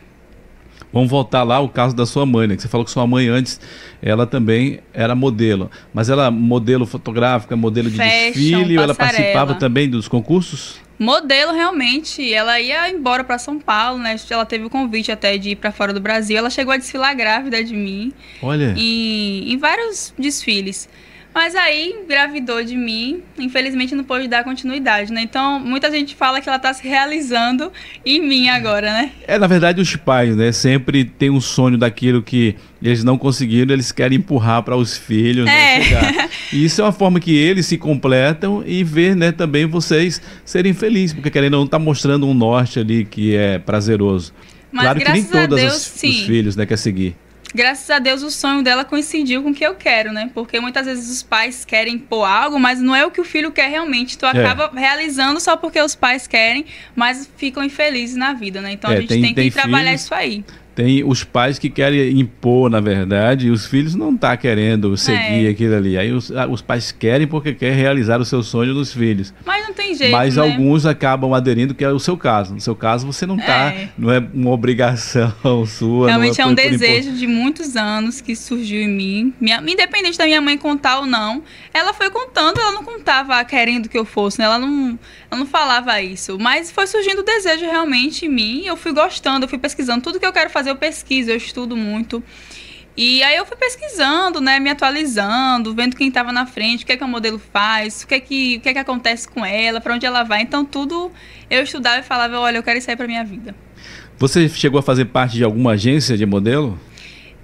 [0.93, 2.55] Vamos voltar lá o caso da sua mãe, né?
[2.55, 3.59] Que você falou que sua mãe antes,
[4.03, 5.71] ela também era modelo.
[5.95, 10.82] Mas ela modelo fotográfica, modelo de Fashion, desfile, ou ela participava também dos concursos?
[11.03, 12.33] Modelo, realmente.
[12.33, 14.15] Ela ia embora para São Paulo, né?
[14.31, 16.38] Ela teve o convite até de ir para fora do Brasil.
[16.38, 18.12] Ela chegou a desfilar grávida de mim.
[18.41, 18.73] Olha.
[18.77, 20.88] E, em vários desfiles.
[21.35, 25.23] Mas aí engravidou de mim, infelizmente não pôde dar continuidade, né?
[25.23, 27.73] Então, muita gente fala que ela está se realizando
[28.05, 29.11] em mim agora, né?
[29.27, 33.73] É, na verdade, os pais, né, sempre tem um sonho daquilo que eles não conseguiram,
[33.73, 35.90] eles querem empurrar para os filhos, né, é.
[35.90, 40.21] né, E isso é uma forma que eles se completam e ver, né, também vocês
[40.45, 44.35] serem felizes, porque querendo não tá mostrando um norte ali que é prazeroso.
[44.71, 45.87] Mas, claro que nem todos os
[46.27, 47.16] filhos, né, quer seguir
[47.55, 50.31] graças a Deus o sonho dela coincidiu com o que eu quero, né?
[50.35, 53.51] Porque muitas vezes os pais querem pôr algo, mas não é o que o filho
[53.51, 54.19] quer realmente.
[54.19, 54.31] Tu é.
[54.31, 54.81] acaba é.
[54.81, 58.73] realizando só porque os pais querem, mas ficam infelizes na vida, né?
[58.73, 60.45] Então é, a gente tem, tem que tem trabalhar filhos, isso aí.
[60.75, 64.97] Tem os pais que querem impor, na verdade, e os filhos não estão tá querendo
[64.97, 65.51] seguir é.
[65.51, 65.99] aquilo ali.
[65.99, 69.35] Aí os, ah, os pais querem porque querem realizar o seu sonho dos filhos.
[69.45, 70.13] Mas não tem jeito.
[70.13, 70.43] Mas né?
[70.43, 72.55] alguns acabam aderindo, que é o seu caso.
[72.55, 73.73] No seu caso, você não está.
[73.73, 73.89] É.
[73.99, 75.33] Não é uma obrigação
[75.67, 76.09] sua.
[76.09, 79.35] Realmente é, é, um desejo de muitos anos que surgiu em mim.
[79.41, 81.43] Minha, independente da minha mãe contar ou não,
[81.75, 84.45] ela foi contando, ela não contava querendo que eu fosse, né?
[84.45, 84.99] ela, não,
[85.31, 86.39] ela não falava isso.
[86.39, 88.63] Mas foi surgindo o desejo realmente em mim.
[88.65, 91.37] Eu fui gostando, eu fui pesquisando tudo que eu quero fazer fazer, eu pesquiso, eu
[91.37, 92.22] estudo muito.
[92.96, 96.92] E aí eu fui pesquisando, né, me atualizando, vendo quem estava na frente, o que
[96.92, 99.44] é que o modelo faz, o que é que, o que, é que acontece com
[99.44, 100.42] ela, para onde ela vai.
[100.42, 101.11] Então tudo
[101.51, 103.55] eu estudava e falava, olha, eu quero isso aí para minha vida.
[104.18, 106.79] Você chegou a fazer parte de alguma agência de modelo?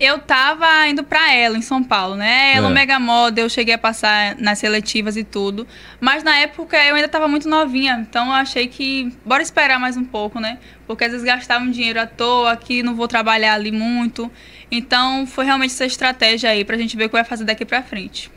[0.00, 2.54] Eu tava indo para ela em São Paulo, né?
[2.54, 2.72] Ela, é.
[2.72, 5.66] Mega Model, eu cheguei a passar nas seletivas e tudo.
[6.00, 9.96] Mas na época eu ainda tava muito novinha, então eu achei que bora esperar mais
[9.96, 10.58] um pouco, né?
[10.87, 14.30] Porque às vezes gastava um dinheiro à toa, que não vou trabalhar ali muito.
[14.70, 17.82] Então foi realmente essa estratégia aí pra gente ver o que vai fazer daqui para
[17.82, 18.30] frente.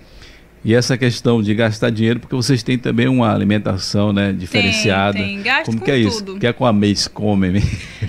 [0.63, 5.17] E essa questão de gastar dinheiro, porque vocês têm também uma alimentação né, diferenciada.
[5.17, 5.41] Tem, tem.
[5.41, 6.31] Gasto como com que é tudo.
[6.33, 6.39] isso?
[6.39, 7.63] Que é com a Miss come?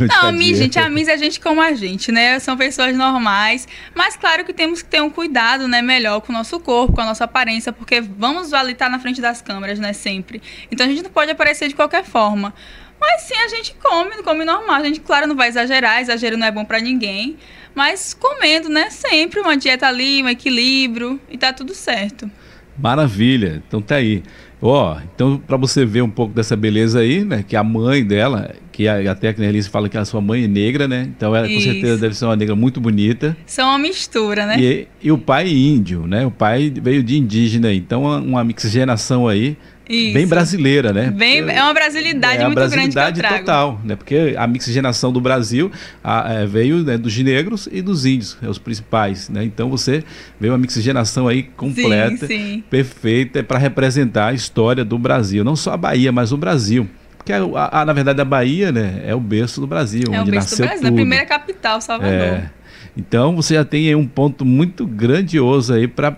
[0.09, 2.39] Não, a Miss, gente, a Miss é a gente como a gente, né?
[2.39, 3.69] São pessoas normais.
[3.95, 7.01] Mas claro que temos que ter um cuidado, né, melhor com o nosso corpo, com
[7.01, 10.43] a nossa aparência, porque vamos ali estar na frente das câmeras, né, sempre.
[10.71, 12.55] Então a gente não pode aparecer de qualquer forma.
[13.01, 14.77] Mas sim, a gente come, come normal.
[14.77, 17.37] A gente, claro, não vai exagerar, exagero não é bom para ninguém.
[17.75, 18.91] Mas comendo, né?
[18.91, 22.31] Sempre uma dieta ali, um equilíbrio e tá tudo certo.
[22.79, 23.63] Maravilha.
[23.67, 24.23] Então tá aí.
[24.63, 27.45] Ó, oh, então para você ver um pouco dessa beleza aí, né?
[27.47, 30.49] Que a mãe dela, que a, até a Nelise fala que a sua mãe é
[30.49, 31.11] negra, né?
[31.17, 31.57] Então ela Isso.
[31.57, 33.37] com certeza deve ser uma negra muito bonita.
[33.45, 34.57] São uma mistura, né?
[34.61, 36.25] E, e o pai índio, né?
[36.25, 39.57] O pai veio de indígena, então uma mixigenação aí
[39.95, 40.15] isso.
[40.15, 41.11] Bem brasileira, né?
[41.11, 43.97] Bem, é uma brasilidade é muito brasilidade grande que eu total, né?
[43.97, 45.71] Porque a mixigenação do Brasil
[46.03, 49.45] a, é, veio né, dos negros e dos índios, é os principais, né?
[49.45, 50.03] Então você
[50.41, 52.65] veio uma mixigenação aí completa, sim, sim.
[52.69, 56.89] perfeita para representar a história do Brasil, não só a Bahia, mas o Brasil.
[57.17, 60.31] Porque, a, a, na verdade, a Bahia né, é o berço do Brasil, é onde
[60.31, 60.93] o berço nasceu do Brasil, tudo.
[60.93, 62.13] a primeira capital, Salvador.
[62.13, 62.51] É.
[62.97, 66.17] Então você já tem aí um ponto muito grandioso aí para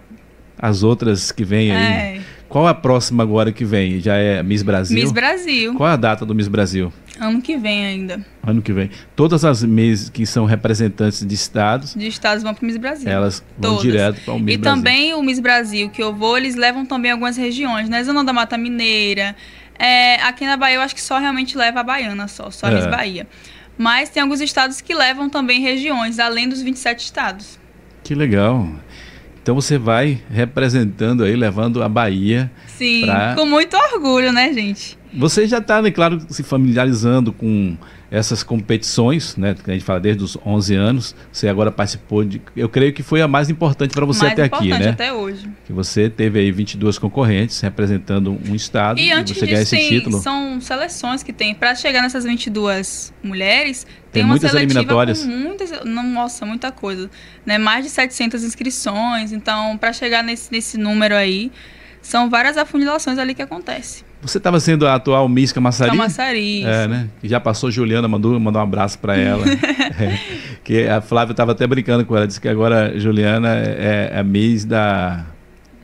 [0.58, 1.76] as outras que vêm aí.
[1.76, 2.20] É.
[2.54, 3.98] Qual a próxima agora que vem?
[3.98, 4.96] Já é Miss Brasil?
[4.96, 5.74] Miss Brasil.
[5.74, 6.92] Qual é a data do Miss Brasil?
[7.18, 8.24] Ano que vem ainda.
[8.46, 8.90] Ano que vem.
[9.16, 11.96] Todas as Miss que são representantes de estados.
[11.96, 13.10] De estados vão para o Miss Brasil.
[13.10, 13.82] Elas vão Todas.
[13.82, 14.72] direto para o Miss e Brasil.
[14.72, 18.04] E também o Miss Brasil que eu vou, eles levam também algumas regiões, né?
[18.04, 19.34] Zona da Mata Mineira.
[19.76, 22.70] É, aqui na Bahia eu acho que só realmente leva a Baiana só, só a
[22.70, 22.76] é.
[22.76, 23.26] Miss Bahia.
[23.76, 27.58] Mas tem alguns estados que levam também regiões, além dos 27 estados.
[28.04, 28.68] Que legal.
[29.44, 32.50] Então você vai representando aí, levando a Bahia.
[32.66, 33.34] Sim, pra...
[33.34, 34.96] com muito orgulho, né, gente?
[35.12, 37.76] Você já está, né, claro, se familiarizando com
[38.14, 41.16] essas competições, né, que a gente fala desde os 11 anos.
[41.32, 44.44] Você agora participou de, eu creio que foi a mais importante para você mais até
[44.44, 44.90] aqui, né?
[44.90, 45.48] até hoje.
[45.64, 49.88] Que você teve aí 22 concorrentes representando um estado e, e você ganhar esse tem,
[49.88, 50.20] título.
[50.20, 55.24] São seleções que tem para chegar nessas 22 mulheres, tem, tem muitas eliminatórias.
[55.24, 57.10] Com muitas, nossa, muita coisa,
[57.44, 57.58] né?
[57.58, 61.50] Mais de 700 inscrições, então para chegar nesse nesse número aí,
[62.00, 64.04] são várias afunilações ali que acontece.
[64.24, 65.90] Você estava sendo a atual Miss Camaçari?
[65.90, 66.64] Camaçari.
[66.64, 67.08] É, né?
[67.20, 69.44] Que já passou Juliana, mandou, mandou um abraço para ela.
[70.00, 70.18] é,
[70.64, 74.22] que a Flávia estava até brincando com ela, disse que agora Juliana é, é a
[74.22, 75.26] Miss da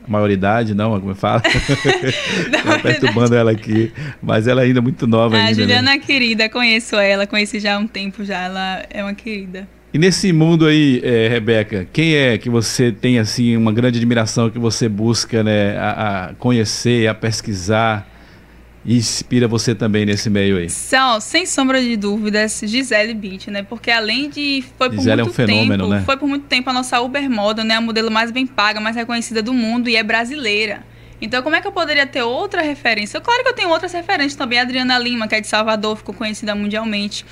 [0.07, 1.41] maioridade, não, como eu falo.
[2.63, 3.91] tá perturbando ela aqui.
[4.21, 5.49] Mas ela ainda é muito nova a ainda.
[5.49, 5.61] A né?
[5.61, 5.95] Juliana né?
[5.97, 9.67] é querida, conheço ela, conheci já há um tempo já, ela é uma querida.
[9.93, 14.49] E nesse mundo aí, é, Rebeca, quem é que você tem assim uma grande admiração
[14.49, 18.10] que você busca né, a, a conhecer, a pesquisar?
[18.83, 20.69] E inspira você também nesse meio aí?
[20.69, 23.61] São, sem sombra de dúvidas, Gisele Beach, né?
[23.61, 24.63] Porque além de.
[24.77, 26.03] Foi por Gisele muito é um fenômeno, tempo, né?
[26.03, 27.75] Foi por muito tempo a nossa Uber Model, né?
[27.75, 30.83] A modelo mais bem paga, mais reconhecida do mundo e é brasileira.
[31.21, 33.21] Então, como é que eu poderia ter outra referência?
[33.21, 34.57] Claro que eu tenho outras referências também.
[34.57, 37.23] A Adriana Lima, que é de Salvador, ficou conhecida mundialmente.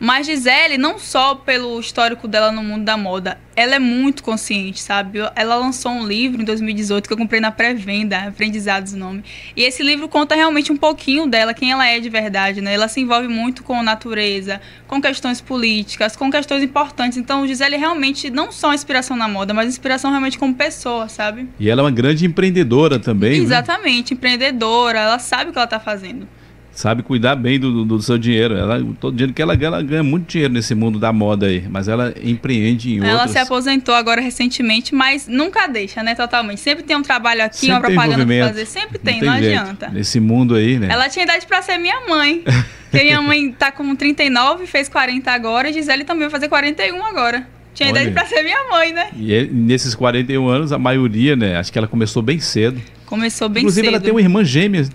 [0.00, 4.80] Mas Gisele, não só pelo histórico dela no mundo da moda, ela é muito consciente,
[4.80, 5.18] sabe?
[5.34, 9.22] Ela lançou um livro em 2018 que eu comprei na pré-venda, Aprendizados o nome.
[9.56, 12.74] E esse livro conta realmente um pouquinho dela, quem ela é de verdade, né?
[12.74, 17.18] Ela se envolve muito com natureza, com questões políticas, com questões importantes.
[17.18, 21.48] Então, Gisele realmente não só inspiração na moda, mas inspiração realmente como pessoa, sabe?
[21.58, 23.44] E ela é uma grande empreendedora também, né?
[23.44, 24.16] Exatamente, né?
[24.16, 26.26] empreendedora, ela sabe o que ela está fazendo
[26.74, 28.56] sabe cuidar bem do, do, seu dinheiro.
[28.56, 31.64] Ela, todo dinheiro que ela ganha, ela ganha muito dinheiro nesse mundo da moda aí,
[31.68, 33.20] mas ela empreende em ela outros.
[33.20, 36.60] Ela se aposentou agora recentemente, mas nunca deixa, né, totalmente.
[36.60, 39.88] Sempre tem um trabalho aqui, sempre uma propaganda pra fazer, sempre tem, não, não adianta.
[39.88, 40.88] Nesse mundo aí, né?
[40.90, 42.42] Ela tinha idade para ser minha mãe.
[42.94, 47.04] Porque minha mãe tá com 39, fez 40 agora, e Gisele também vai fazer 41
[47.04, 47.44] agora.
[47.74, 48.02] Tinha Olha.
[48.02, 49.08] idade para ser minha mãe, né?
[49.16, 51.56] E nesses 41 anos, a maioria, né?
[51.56, 52.80] Acho que ela começou bem cedo.
[53.04, 53.94] Começou bem Inclusive, cedo.
[53.96, 54.88] ela tem uma irmã gêmea.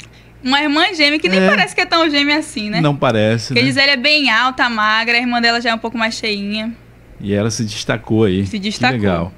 [0.43, 1.49] Uma irmã gêmea que nem é.
[1.49, 2.79] parece que é tão gêmea assim, né?
[2.79, 3.47] Não parece.
[3.47, 3.67] Porque né?
[3.67, 6.73] Gisele é bem alta, magra, a irmã dela já é um pouco mais cheinha.
[7.19, 8.45] E ela se destacou aí.
[8.45, 8.97] Se destacou.
[8.97, 9.33] Que legal.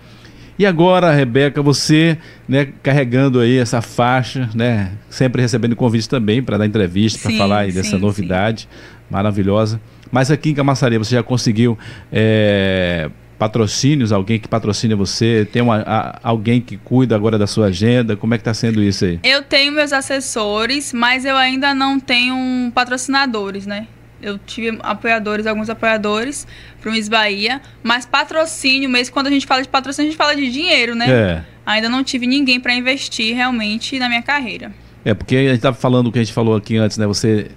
[0.60, 6.56] E agora, Rebeca, você, né, carregando aí essa faixa, né, sempre recebendo convites também para
[6.58, 8.98] dar entrevista, para falar aí dessa sim, novidade sim.
[9.10, 9.82] maravilhosa.
[10.12, 11.80] Mas aqui em Camaçaria você já conseguiu
[12.12, 13.10] é,
[13.41, 15.47] patrocínios, alguém que patrocina você?
[15.51, 18.15] Tem uma, a, alguém que cuida agora da sua agenda?
[18.15, 19.19] Como é que está sendo isso aí?
[19.23, 23.88] Eu tenho meus assessores, mas eu ainda não tenho patrocinadores, né?
[24.21, 26.45] Eu tive apoiadores, alguns apoiadores
[26.80, 30.17] para o Miss Bahia, mas patrocínio mesmo, quando a gente fala de patrocínio, a gente
[30.19, 31.10] fala de dinheiro, né?
[31.10, 31.43] É.
[31.65, 34.71] Ainda não tive ninguém para investir realmente na minha carreira.
[35.04, 37.08] É, porque a gente estava falando o que a gente falou aqui antes, né?
[37.08, 37.49] Você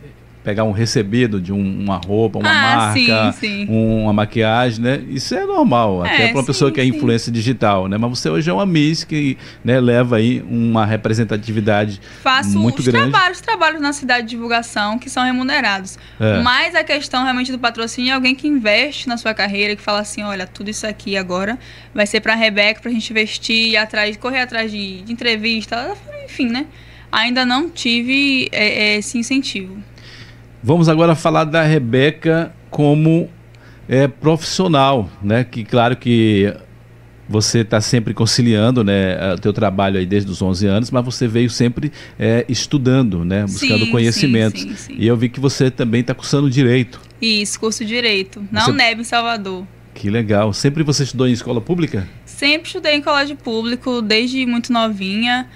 [0.45, 3.67] pegar um recebido de um, uma roupa, uma ah, marca, sim, sim.
[3.69, 5.03] uma maquiagem, né?
[5.09, 7.97] Isso é normal, é, até para uma sim, pessoa que é influência digital, né?
[7.97, 12.87] Mas você hoje é uma Miss que né, leva aí uma representatividade Faço muito os
[12.87, 13.11] grande.
[13.11, 15.99] trabalhos, trabalhos na cidade de divulgação que são remunerados.
[16.21, 16.39] É.
[16.43, 20.01] Mas a questão realmente do patrocínio é alguém que investe na sua carreira, que fala
[20.01, 21.59] assim, olha, tudo isso aqui agora
[21.95, 25.97] vai ser para a Rebeca, para a gente investir, atrás, correr atrás de, de entrevista,
[26.23, 26.67] enfim, né?
[27.11, 29.83] Ainda não tive é, esse incentivo.
[30.67, 33.29] Vamos agora falar da Rebeca como
[33.87, 35.45] é, profissional, né?
[35.45, 36.55] Que claro que
[37.29, 41.29] você está sempre conciliando né, o teu trabalho aí desde os 11 anos, mas você
[41.29, 44.63] veio sempre é, estudando, né, buscando Sim, conhecimentos.
[44.63, 44.95] sim, sim.
[44.99, 46.99] E eu vi que você também está cursando Direito.
[47.21, 49.67] Isso, curso Direito, na Você- UNEB, em Salvador.
[49.93, 50.55] Que legal.
[50.55, 52.09] Sempre você estudou em escola pública?
[52.25, 55.47] Sempre estudei em colégio público, desde muito novinha.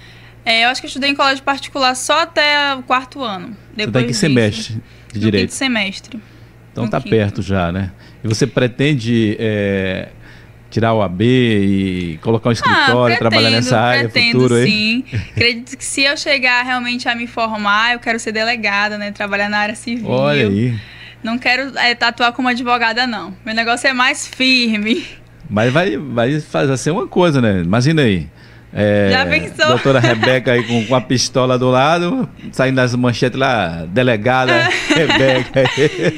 [0.45, 3.47] É, eu acho que eu estudei em colégio particular só até o quarto ano.
[3.49, 4.81] você Depois está em que disso, semestre
[5.13, 5.49] de no Direito?
[5.49, 6.19] quinto semestre.
[6.71, 7.09] Então no quinto.
[7.09, 7.91] perto já, né?
[8.23, 10.09] E você pretende é,
[10.69, 14.65] tirar o AB e colocar um escritório, trabalhar nessa área Ah, pretendo, futuro aí?
[14.69, 15.03] sim.
[15.31, 19.11] Acredito que se eu chegar realmente a me formar, eu quero ser delegada, né?
[19.11, 20.07] Trabalhar na área civil.
[20.09, 20.79] Olha aí.
[21.23, 23.33] Não quero é, tatuar como advogada, não.
[23.45, 25.05] Meu negócio é mais firme.
[25.49, 27.61] Mas vai, vai fazer ser uma coisa, né?
[27.61, 28.27] Imagina aí.
[28.71, 29.67] É, Já pensou?
[29.67, 35.61] Doutora Rebeca aí com, com a pistola do lado, saindo das manchetes lá, delegada Rebeca.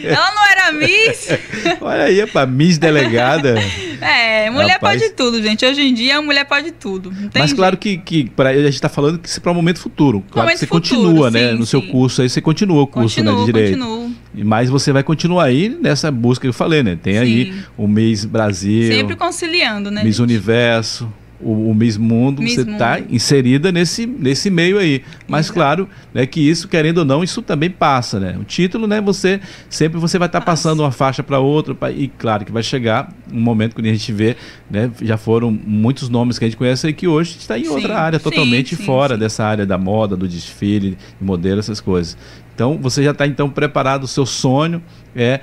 [0.07, 1.29] Ela não era Miss?
[1.79, 3.55] Olha aí, pra Miss Delegada.
[4.01, 4.99] É, mulher Rapaz.
[5.01, 5.65] pode tudo, gente.
[5.65, 7.13] Hoje em dia, a mulher pode tudo.
[7.33, 9.79] Mas claro que, que pra, a gente tá falando que isso é para o momento
[9.79, 10.23] futuro.
[10.29, 11.51] Claro Momento que você futuro, continua, né?
[11.51, 11.87] sim, No seu sim.
[11.87, 13.77] curso aí, você continua o curso né, Continuo, de Direito.
[13.77, 14.11] continuo.
[14.33, 16.97] Mas você vai continuar aí nessa busca que eu falei, né?
[17.01, 17.63] Tem aí Sim.
[17.77, 20.03] o Miss Brasil, Sempre conciliando, né?
[20.03, 20.23] Miss gente?
[20.23, 21.11] Universo,
[21.43, 25.03] o, o Miss Mundo, Miss você está inserida nesse, nesse meio aí.
[25.27, 25.53] Mas Exato.
[25.53, 28.37] claro, né, que isso, querendo ou não, isso também passa, né?
[28.39, 30.63] O título, né, você sempre você vai estar Passa.
[30.69, 33.93] passando uma faixa para outra, pra- e claro que vai chegar um momento que a
[33.93, 34.35] gente vê,
[34.69, 37.69] né, já foram muitos nomes que a gente conhece aí que hoje está em Sim,
[37.71, 39.19] outra área, totalmente sim, fora sim.
[39.19, 42.17] dessa área da moda, do desfile, de modelo, essas coisas.
[42.53, 44.83] Então, você já está então preparado, o seu sonho
[45.15, 45.39] é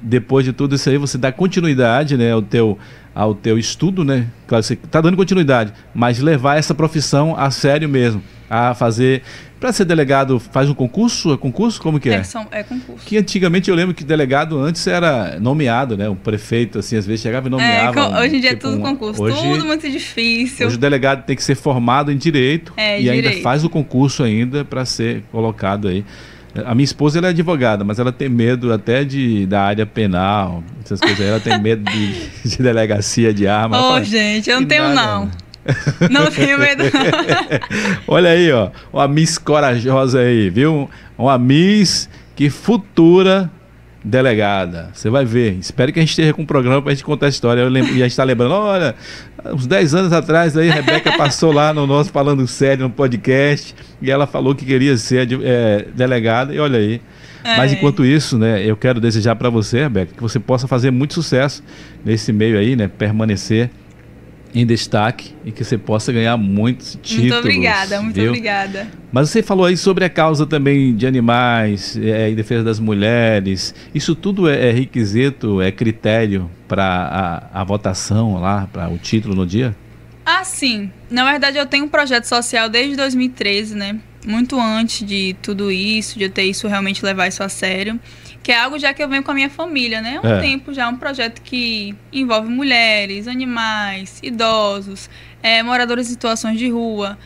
[0.00, 2.78] depois de tudo isso aí, você dá continuidade, né, ao teu,
[3.14, 4.26] ao teu estudo, né?
[4.46, 9.22] Claro, você está dando continuidade, mas levar essa profissão a sério mesmo, a fazer,
[9.58, 12.14] para ser delegado, faz um concurso, é concurso como que é?
[12.14, 13.04] É, são- é concurso.
[13.04, 16.08] Que antigamente eu lembro que delegado antes era nomeado, né?
[16.08, 17.92] O prefeito assim às vezes chegava e É, nomeava.
[17.94, 19.20] co- um- hoje em dia é tipo, tudo um- concurso.
[19.22, 20.66] Hoje, tudo muito difícil.
[20.66, 23.42] hoje o delegado tem que ser formado em direito É, e ainda direito.
[23.42, 26.04] faz o concurso ainda para ser colocado aí.
[26.64, 30.62] A minha esposa ela é advogada, mas ela tem medo até de da área penal,
[30.84, 31.20] essas coisas.
[31.20, 33.78] Ela tem medo de, de delegacia de arma.
[33.78, 35.30] Ô, fala, gente, eu não "Que tenho, nada, não.
[36.10, 36.84] Não tenho medo.
[38.08, 40.88] Olha aí, ó, uma Miss corajosa aí, viu?
[41.16, 43.50] Uma Miss que futura
[44.04, 44.90] delegada.
[44.92, 45.56] Você vai ver.
[45.60, 47.60] Espero que a gente esteja com um programa pra gente contar a história.
[47.60, 48.94] Eu lembro, e a gente tá lembrando, olha,
[49.52, 53.74] uns 10 anos atrás aí, a Rebeca passou lá no nosso Falando Sério, no podcast,
[54.00, 57.00] e ela falou que queria ser é, delegada, e olha aí.
[57.56, 57.76] Mas É.
[57.76, 61.62] enquanto isso, né, eu quero desejar para você, Rebeca, que você possa fazer muito sucesso
[62.04, 63.70] nesse meio aí, né, permanecer
[64.54, 67.30] em destaque e que você possa ganhar muitos títulos.
[67.30, 68.28] muito obrigada, muito viu?
[68.28, 68.88] obrigada.
[69.12, 73.74] Mas você falou aí sobre a causa também de animais, é, em defesa das mulheres.
[73.94, 79.34] Isso tudo é, é requisito, é critério para a, a votação lá, para o título
[79.34, 79.76] no dia?
[80.24, 80.90] Ah, sim.
[81.10, 83.98] Na verdade, eu tenho um projeto social desde 2013, né?
[84.26, 87.98] Muito antes de tudo isso, de eu ter isso realmente levar isso a sério.
[88.48, 90.18] Que é algo já que eu venho com a minha família, né?
[90.22, 90.40] Há um É.
[90.40, 95.10] tempo já, um projeto que envolve mulheres, animais, idosos,
[95.42, 97.18] é, moradores em situações de rua.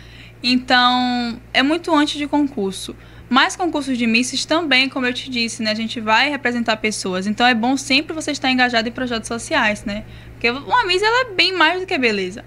[0.42, 2.96] Então, é muito antes de concurso.
[3.30, 5.70] Mas concursos de misses também, como eu te disse, né?
[5.70, 7.28] A gente vai representar pessoas.
[7.28, 10.02] Então é bom sempre você estar engajado em projetos sociais, né?
[10.32, 12.44] Porque uma miss, ela é bem mais do que beleza.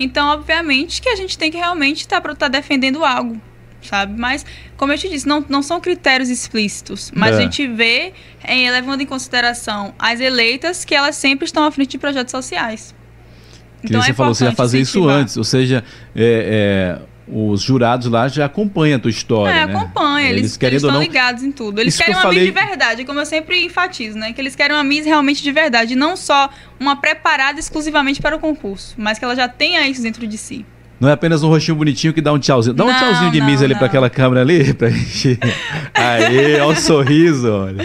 [0.00, 3.40] Então, obviamente, que a gente tem que realmente estar tá, defendendo algo,
[3.88, 4.18] sabe?
[4.20, 4.44] Mas,
[4.76, 7.10] como eu te disse, não, não são critérios explícitos.
[7.14, 7.38] Mas É.
[7.38, 8.12] a gente vê,
[8.44, 12.94] eh, levando em consideração as eleitas, que elas sempre estão à frente de projetos sociais.
[13.82, 17.16] Que nem você falou, você Então, é importante fazer isso antes, ou seja, é, é,
[17.28, 19.74] os jurados lá já acompanham a tua história, É, né?
[19.74, 21.80] acompanha, eles, eles, ou estão não, ligados em tudo.
[21.80, 24.32] Eles Isso que querem eu uma falei- Miss de verdade, como eu sempre enfatizo, né?
[24.32, 26.48] Que eles querem uma Miss realmente de verdade, não só
[26.80, 30.64] uma preparada exclusivamente para o concurso, mas que ela já tenha isso dentro de si.
[30.98, 32.74] Não é apenas um rostinho bonitinho que dá um tchauzinho.
[32.74, 35.38] Dá um Não, tchauzinho de não, Miss ali pra aquela câmera ali, pra gente.
[35.94, 37.84] Aê, olha o sorriso, olha.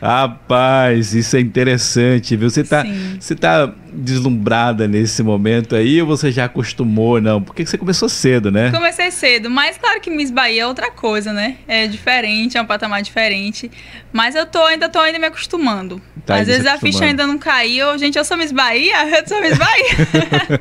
[0.00, 2.48] Rapaz, isso é interessante, viu?
[2.48, 3.16] Você tá, Sim.
[3.18, 7.42] você tá deslumbrada nesse momento aí ou você já acostumou, não?
[7.42, 8.70] Porque você começou cedo, né?
[8.70, 11.56] Comecei cedo, mas claro que Miss Bahia é outra coisa, né?
[11.66, 13.68] É diferente, é um patamar diferente.
[14.12, 16.00] Mas eu tô ainda tô ainda me acostumando.
[16.24, 17.98] Tá Às vezes a ficha ainda não caiu.
[17.98, 20.60] Gente, eu sou Miss Bahia, eu sou Miss Bahia.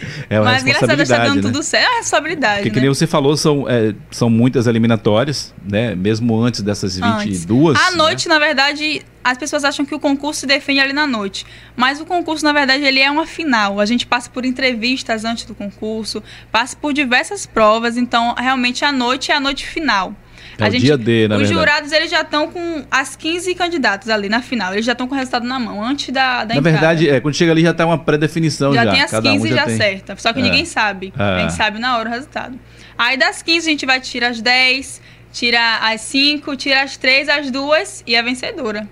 [0.28, 1.52] É uma mas graças a Deus tá responsabilidade, dando né?
[1.52, 1.84] tudo certo.
[1.84, 2.82] É uma responsabilidade, Porque que né?
[2.82, 5.94] nem você falou, são, é, são muitas eliminatórias, né?
[5.94, 7.40] Mesmo antes dessas Antes.
[7.40, 7.78] 22.
[7.78, 7.96] À né?
[7.96, 11.46] noite, na verdade, as pessoas acham que o concurso se define ali na noite.
[11.76, 13.80] Mas o concurso, na verdade, ele é uma final.
[13.80, 17.96] A gente passa por entrevistas antes do concurso, passa por diversas provas.
[17.96, 20.14] Então, realmente, a noite é a noite final.
[20.58, 21.58] É a o gente, dia D, na Os verdade.
[21.60, 24.72] jurados, eles já estão com as 15 candidatos ali na final.
[24.72, 26.70] Eles já estão com o resultado na mão, antes da, da Na entrada.
[26.70, 28.84] verdade, é, quando chega ali já tá uma pré-definição já.
[28.84, 29.76] Já tem as Cada 15 um já, já tem.
[29.76, 30.16] certa.
[30.16, 30.42] Só que É.
[30.42, 31.12] ninguém sabe.
[31.18, 31.22] É.
[31.22, 32.58] A gente sabe na hora o resultado.
[32.96, 37.28] Aí das 15 a gente vai tirar as 10, tira as 5, tira as 3,
[37.28, 38.88] as 2 e a vencedora.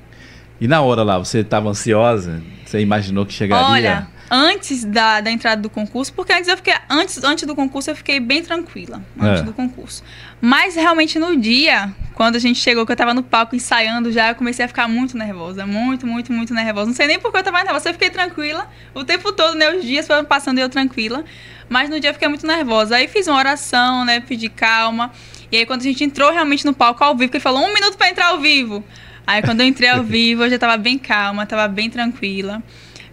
[0.60, 2.42] E na hora lá, você estava ansiosa?
[2.64, 3.66] Você imaginou que chegaria?
[3.66, 6.74] Olha, antes da, da entrada do concurso, porque antes eu fiquei.
[6.88, 9.02] Antes, antes do concurso eu fiquei bem tranquila.
[9.20, 9.44] Antes É.
[9.44, 10.02] do concurso.
[10.40, 14.28] Mas realmente no dia, quando a gente chegou, que eu tava no palco ensaiando já,
[14.30, 15.66] eu comecei a ficar muito nervosa.
[15.66, 16.86] Muito, muito, muito nervosa.
[16.86, 17.88] Não sei nem porque eu tava nervosa.
[17.88, 19.70] Eu fiquei tranquila o tempo todo, né?
[19.74, 21.24] Os dias foram passando e eu tranquila.
[21.68, 22.96] Mas no dia eu fiquei muito nervosa.
[22.96, 24.20] Aí fiz uma oração, né?
[24.20, 25.10] Pedi calma.
[25.50, 27.72] E aí quando a gente entrou realmente no palco ao vivo, que ele falou um
[27.72, 28.84] minuto pra entrar ao vivo.
[29.26, 32.62] Aí quando eu entrei ao vivo, eu já tava bem calma, tava bem tranquila.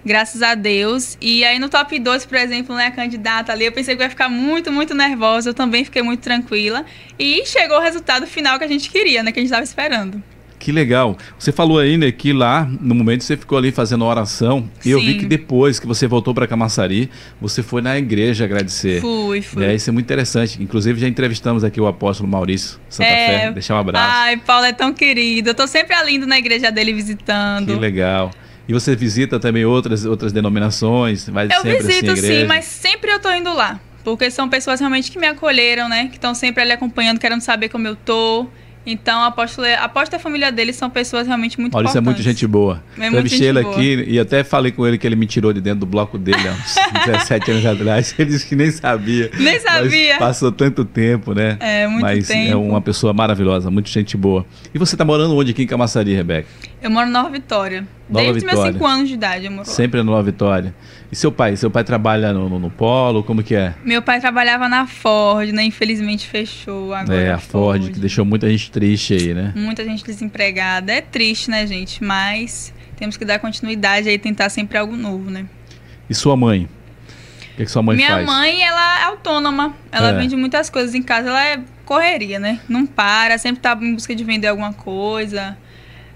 [0.06, 1.18] Graças a Deus.
[1.22, 4.10] E aí no top 2, por exemplo, né, a candidata ali, eu pensei que ia
[4.10, 5.50] ficar muito, muito nervosa.
[5.50, 6.86] Eu também fiquei muito tranquila.
[7.20, 9.32] E chegou o resultado final que a gente queria, né?
[9.32, 10.22] Que a gente tava esperando.
[10.62, 11.18] Que legal.
[11.40, 14.70] Você falou aí, né, que lá, no momento, você ficou ali fazendo oração.
[14.86, 17.10] E eu vi que depois que você voltou para Camaçari,
[17.42, 19.02] você foi na igreja agradecer.
[19.02, 19.66] Fui, fui.
[19.66, 20.62] É, isso é muito interessante.
[20.62, 23.40] Inclusive, já entrevistamos aqui o apóstolo Maurício Santa É.
[23.40, 23.52] Fé.
[23.54, 24.08] Deixar um abraço.
[24.08, 25.50] Ai, Paulo é tão querido.
[25.50, 27.80] Eu tô sempre ali indo na igreja dele que visitando.
[27.80, 28.32] legal.
[28.67, 31.28] E você visita também outras, outras denominações?
[31.28, 33.80] Vai Eu sempre visito assim, sim, mas sempre eu tô indo lá.
[34.04, 36.08] Porque são pessoas realmente que me acolheram, né?
[36.08, 38.47] Que estão sempre ali acompanhando, querendo saber como eu tô.
[38.86, 42.84] Então, a apóstolo, a família dele são pessoas realmente muito Maurício é muito gente boa.
[42.97, 43.76] É muito Entrevistei gente ele boa.
[43.76, 46.47] aqui e até falei com ele que ele me tirou de dentro do bloco dele
[46.47, 48.15] há uns 17 anos atrás.
[48.17, 49.30] Ele disse que nem sabia.
[49.38, 50.17] Nem sabia.
[50.17, 51.58] passou tanto tempo, né?
[51.60, 52.52] É, muito Mas tempo.
[52.52, 54.45] é uma pessoa maravilhosa, muito gente boa.
[54.74, 56.47] E você tá morando onde aqui em Camaçari, Rebeca?
[56.82, 57.88] Eu moro em Nova Vitória.
[58.10, 58.74] Nova Desde meus Vitória.
[58.74, 59.67] 5 anos de idade eu moro.
[59.67, 60.74] Sempre na Nova Vitória.
[61.12, 61.56] E seu pai?
[61.56, 63.24] Seu pai trabalha no, no- no polo?
[63.24, 63.76] Como que é?
[63.86, 65.63] Meu pai trabalhava na Ford, né?
[65.63, 67.15] Infelizmente fechou agora.
[67.22, 69.54] é, a Ford, que deixou muita gente triste aí, né?
[69.56, 70.91] Muita gente desempregada.
[70.91, 72.04] É triste, né, gente?
[72.04, 75.46] Mas temos que dar continuidade aí e tentar sempre algo novo, né?
[76.10, 76.67] E sua mãe?
[77.54, 78.26] O que, que sua mãe Minha faz?
[78.26, 79.76] mãe, ela é autônoma.
[79.91, 80.13] Ela É.
[80.17, 81.30] vende muitas coisas em casa.
[81.30, 82.60] Ela é correria, né?
[82.67, 85.56] Não para, sempre tá em busca de vender alguma coisa.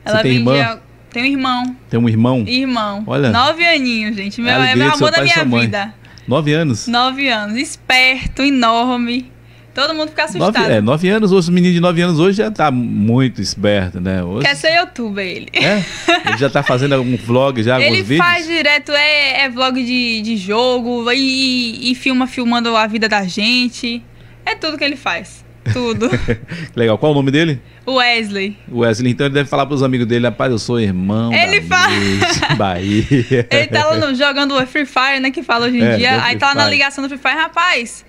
[0.05, 0.53] Ela tem vendia.
[0.61, 0.79] irmã?
[1.11, 1.75] Tem um irmão.
[1.89, 2.43] Tem um irmão?
[2.47, 3.03] Irmão.
[3.07, 3.29] Olha.
[3.31, 4.41] Nove aninhos, gente.
[4.41, 5.93] Meu, É meu amor da minha vida.
[6.27, 6.87] Nove anos?
[6.87, 7.57] Nove anos.
[7.57, 9.31] Esperto, enorme.
[9.73, 10.57] Todo mundo fica assustado.
[10.57, 13.99] Nove, é, nove anos, hoje, o menino de nove anos hoje já tá muito esperto,
[13.99, 14.23] né?
[14.23, 15.49] Hoje, Quer ser youtuber ele.
[15.53, 15.83] é?
[16.27, 18.25] Ele já tá fazendo algum vlog já, alguns Ele vídeos?
[18.25, 23.23] faz direto, é, é vlog de, de jogo e, e filma filmando a vida da
[23.25, 24.01] gente.
[24.45, 25.44] É tudo que ele faz.
[25.73, 26.09] Tudo.
[26.75, 26.97] Legal.
[26.97, 27.59] Qual o nome dele?
[27.87, 28.57] Wesley.
[28.71, 29.11] Wesley.
[29.11, 31.91] Então ele deve falar pros amigos dele, rapaz, eu sou irmão Ele fala.
[32.57, 33.05] Bahia.
[33.49, 35.31] Ele tá lá no- jogando o Free Fire, né?
[35.31, 36.23] Que fala hoje em É, dia.
[36.23, 38.05] Aí tá lá na ligação do Free Fire, rapaz.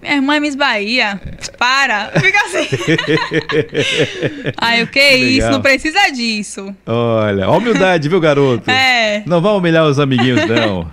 [0.00, 1.20] Minha irmã é Miss Bahia.
[1.58, 2.12] Para.
[2.20, 2.68] Fica assim.
[4.56, 5.50] Ai, o que é isso?
[5.50, 6.74] Não precisa disso.
[6.86, 8.70] Olha, humildade, viu, garoto?
[8.70, 9.22] É.
[9.26, 10.88] Não vão humilhar os amiguinhos, não.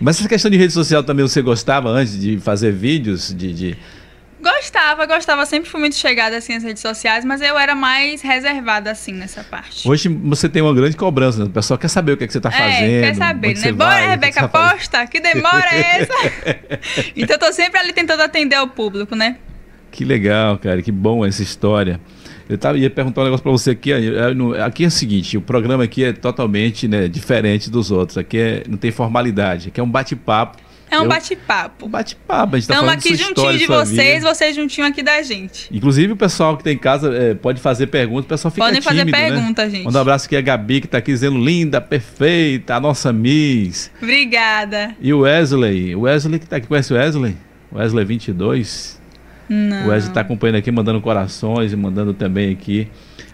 [0.00, 3.34] Mas essa questão de rede social também você gostava antes de fazer vídeos?
[3.34, 3.76] De, de-
[4.70, 5.46] Gostava, gostava.
[5.46, 9.42] Sempre fui muito chegada assim nas redes sociais, mas eu era mais reservada assim nessa
[9.42, 9.88] parte.
[9.88, 11.46] Hoje você tem uma grande cobrança, né?
[11.46, 12.88] O pessoal quer saber o que, é que você tá fazendo.
[12.88, 13.72] É, quer saber, né?
[13.72, 14.70] Bora, vai, o que Rebeca, você tá fazendo.
[14.70, 16.12] posta, que demora é essa?
[17.16, 19.38] então eu tô sempre ali tentando atender ao público, né?
[19.90, 22.00] Que legal, cara, que bom essa história.
[22.48, 23.90] Eu tava, ia perguntar um negócio pra você aqui.
[24.64, 28.16] Aqui é o seguinte, o programa aqui é totalmente né, diferente dos outros.
[28.16, 30.69] Aqui é, não tem formalidade, aqui é um bate-papo.
[30.90, 31.86] É um bate-papo.
[31.86, 34.34] Um bate-papo, a gente tá Estamos falando aqui juntinho de vocês, vida.
[34.34, 35.68] vocês juntinho aqui da gente.
[35.70, 38.82] Inclusive o pessoal que tem em casa é, pode fazer perguntas, o pessoal fica Podem
[38.82, 39.30] fazer tímido, né?
[39.30, 39.84] pergunta, gente.
[39.84, 43.90] Manda um abraço aqui a Gabi, que tá aqui dizendo linda, perfeita, a nossa Miss.
[44.02, 44.94] Obrigada.
[45.00, 47.36] E o Wesley, o Wesley que tá aqui, conhece o Wesley?
[47.72, 49.00] Wesley 22.
[49.48, 49.86] Não.
[49.86, 52.88] O Wesley tá acompanhando aqui, mandando corações e mandando também aqui.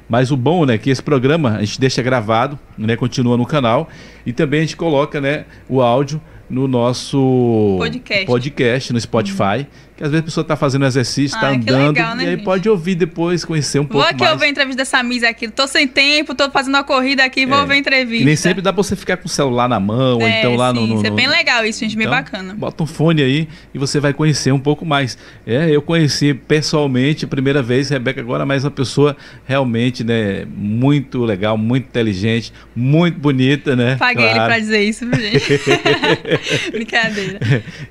[0.08, 3.88] Mas o bom, né, que esse programa a gente deixa gravado, né, continua no canal
[4.24, 8.26] e também a gente coloca, né, o áudio no nosso Podcast.
[8.26, 12.14] podcast no Spotify, que às vezes a pessoa tá fazendo exercício, tá Ah, andando legal,
[12.16, 12.44] né, e aí gente?
[12.44, 14.32] pode ouvir depois, conhecer um Vou pouco aqui mais.
[14.32, 15.48] ouvir a entrevista dessa Miss aqui.
[15.48, 17.60] Tô sem tempo, tô fazendo uma corrida aqui, vou É.
[17.62, 18.22] ouvir a entrevista.
[18.22, 20.54] E nem sempre dá pra você ficar com o celular na mão, ou É, então
[20.56, 22.54] lá no, sim, no, Isso é no- bem legal isso, gente, bem Então, bacana.
[22.54, 25.16] Bota um fone aí e você vai conhecer um pouco mais.
[25.46, 31.56] É, eu conheci pessoalmente primeira vez Rebeca agora, mas uma pessoa realmente, né, muito legal,
[31.56, 33.96] muito inteligente, muito bonita, né?
[33.96, 34.48] Paguei ele Claro.
[34.52, 35.46] pra dizer isso, gente?
[36.70, 37.38] Brincadeira.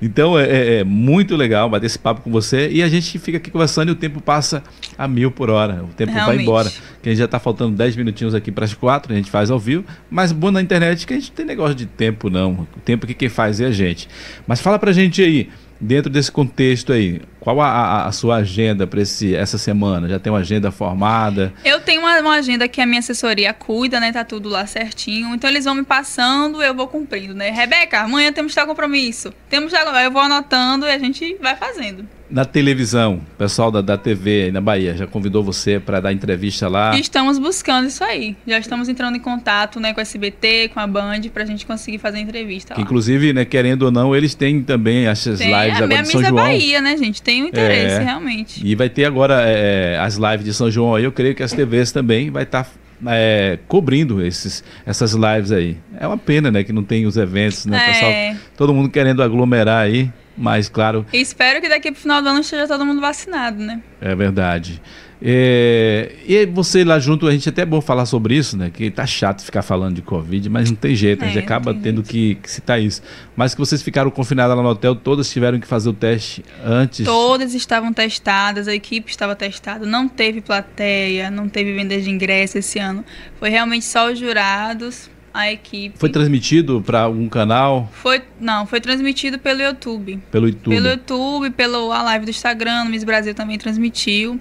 [0.00, 3.38] Então é, é- é muito legal bater esse papo com você e a gente fica
[3.38, 4.62] aqui conversando e o tempo passa
[4.96, 5.82] a mil por hora.
[5.82, 6.42] O tempo vai Realmente.
[6.42, 6.70] embora.
[7.02, 9.50] Que a gente já tá faltando 10 minutinhos aqui para as quatro, a gente faz
[9.50, 9.84] ao vivo.
[10.10, 12.66] Mas bom na internet que a gente não tem negócio de tempo, não.
[12.76, 14.08] O tempo que quem faz é a gente.
[14.46, 15.48] Mas fala pra gente aí,
[15.80, 20.08] Dentro desse contexto aí, qual a, a, a sua agenda para essa semana?
[20.08, 21.52] Já tem uma agenda formada?
[21.64, 24.12] Eu tenho uma, uma, agenda que a minha assessoria cuida, né?
[24.12, 25.34] Tá tudo lá certinho.
[25.34, 27.50] Então eles vão me passando, eu vou cumprindo, né?
[27.50, 29.32] Rebeca, amanhã temos tal compromisso.
[29.48, 33.96] Temos eu vou anotando e a gente vai fazendo na televisão, o pessoal da, da
[33.96, 36.98] TV na Bahia já convidou você para dar entrevista lá?
[36.98, 38.36] Estamos buscando isso aí.
[38.46, 41.64] Já estamos entrando em contato né, com a SBT, com a Band, para a gente
[41.64, 42.84] conseguir fazer a entrevista que, lá.
[42.84, 46.34] Inclusive, né, querendo ou não, eles têm também essas tem, lives agora de São João.
[46.34, 47.22] Bahia, né, gente?
[47.22, 48.66] Tem um interesse, é, realmente.
[48.66, 51.04] E vai ter agora é, as lives de São João aí.
[51.04, 52.64] Eu creio que as TVs também vai estar...
[52.64, 52.70] Tá
[53.08, 55.76] é, cobrindo esses, essas lives aí.
[56.00, 57.76] É uma pena, né, que não tem os eventos, né?
[57.76, 57.92] É.
[57.92, 60.10] Pessoal, todo mundo querendo aglomerar aí.
[60.36, 61.06] Mas, claro.
[61.12, 63.80] E espero que daqui pro final do ano esteja todo mundo vacinado, né?
[64.00, 64.82] É verdade.
[65.20, 68.70] É, e você lá junto, a gente até é bom falar sobre isso, né?
[68.70, 71.72] Que tá chato ficar falando de Covid, mas não tem jeito, é, a gente acaba
[71.72, 73.02] tendo que, que, citar isso.
[73.34, 77.06] Mas que vocês ficaram confinadas lá no hotel, todas tiveram que fazer o teste antes?
[77.06, 82.58] Todas estavam testadas, a equipe estava testada, não teve plateia, não teve venda de ingresso
[82.58, 83.02] esse ano.
[83.38, 85.98] Foi realmente só os jurados a equipe.
[85.98, 87.90] Foi transmitido para algum canal?
[87.92, 90.18] Foi, não, foi transmitido pelo YouTube.
[90.30, 90.74] Pelo YouTube.
[90.74, 94.40] Pelo YouTube, pelo a live do Instagram, no Miss Brasil também transmitiu.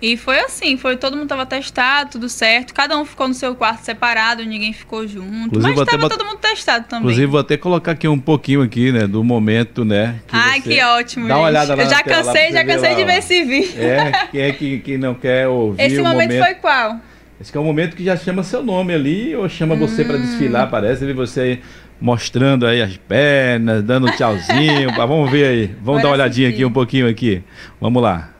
[0.00, 2.74] E foi assim, foi todo mundo tava testado, tudo certo.
[2.74, 5.46] Cada um ficou no seu quarto separado, ninguém ficou junto.
[5.46, 7.04] Inclusive, mas tava todo mundo testado também.
[7.04, 10.20] Inclusive, vou até colocar aqui um pouquinho aqui, né, do momento, né?
[10.26, 13.04] Que Ai, que ótimo, Dá uma olhada lá Eu já cansei, já cansei lá, de
[13.04, 13.82] ver esse vídeo.
[13.82, 17.00] É, quem é que, que não quer ouvir Esse momento, momento foi qual?
[17.44, 19.80] Esse que é o momento que já chama seu nome ali, ou chama hum.
[19.80, 21.60] você para desfilar, parece, ver você
[22.00, 24.90] mostrando aí as pernas, dando um tchauzinho.
[24.96, 25.66] vamos ver aí.
[25.66, 26.62] Vamos Bora dar uma olhadinha assistir.
[26.62, 27.42] aqui um pouquinho aqui.
[27.78, 28.30] Vamos lá.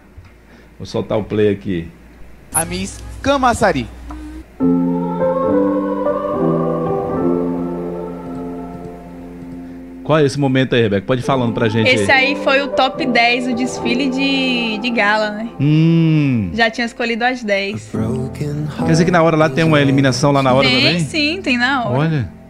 [0.78, 1.86] Vou soltar o play aqui.
[2.54, 3.86] A Miss Camaçari.
[10.04, 11.06] Qual é esse momento aí, Rebeca?
[11.06, 11.88] Pode ir falando pra gente.
[11.88, 15.48] Esse aí, aí foi o top 10, o desfile de, de gala, né?
[15.58, 16.50] Hum.
[16.52, 17.90] Já tinha escolhido as 10.
[18.78, 21.00] Quer dizer que na hora lá tem uma eliminação lá na hora tem, também?
[21.00, 21.98] Sim, tem na hora.
[21.98, 22.43] Olha.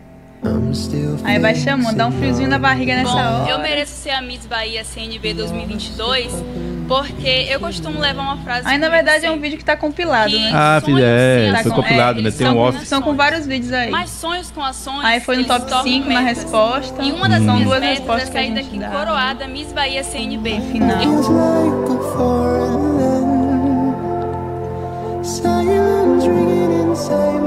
[1.25, 3.51] Aí vai chamando, dá um friozinho na barriga nessa Bom, hora.
[3.51, 6.33] Eu mereço ser a Miss Bahia CNB 2022
[6.87, 8.69] porque eu costumo levar uma frase.
[8.69, 10.51] Aí na verdade é um vídeo que tá compilado, que né?
[10.53, 12.31] Ah, filha, é, foi compilado, é, né?
[12.31, 12.85] Tem um off.
[12.87, 13.91] São com vários vídeos aí.
[13.91, 15.05] Mas sonhos com ações.
[15.05, 17.03] Aí foi no top 5 na resposta.
[17.03, 17.65] E uma das hum.
[17.65, 18.89] duas respostas é sair daqui dá.
[18.89, 20.61] coroada Miss Bahia CNB.
[20.73, 21.75] Final.
[25.25, 27.44] Silence ringing inside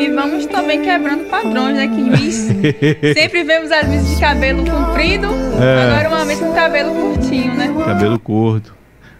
[0.00, 1.88] E vamos também quebrando padrões, né?
[1.88, 2.48] Que Miss.
[3.14, 5.26] sempre vemos as Miss de cabelo comprido,
[5.60, 5.92] é.
[5.92, 7.72] agora uma Miss com cabelo curtinho, né?
[7.84, 8.74] Cabelo curto.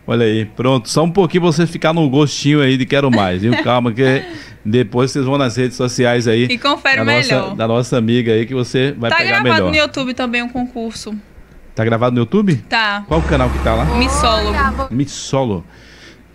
[0.07, 0.89] Olha aí, pronto.
[0.89, 3.57] Só um pouquinho pra você ficar no gostinho aí de quero mais, viu?
[3.63, 4.23] Calma que
[4.65, 6.45] depois vocês vão nas redes sociais aí.
[6.45, 7.43] E confere da melhor.
[7.43, 9.43] Nossa, da nossa amiga aí que você vai tá pegar melhor.
[9.43, 11.15] Tá gravado no YouTube também um concurso.
[11.75, 12.57] Tá gravado no YouTube?
[12.69, 13.05] Tá.
[13.09, 13.85] Qual o canal que tá lá?
[13.97, 14.95] Missólogo.
[14.95, 15.65] Missólogo.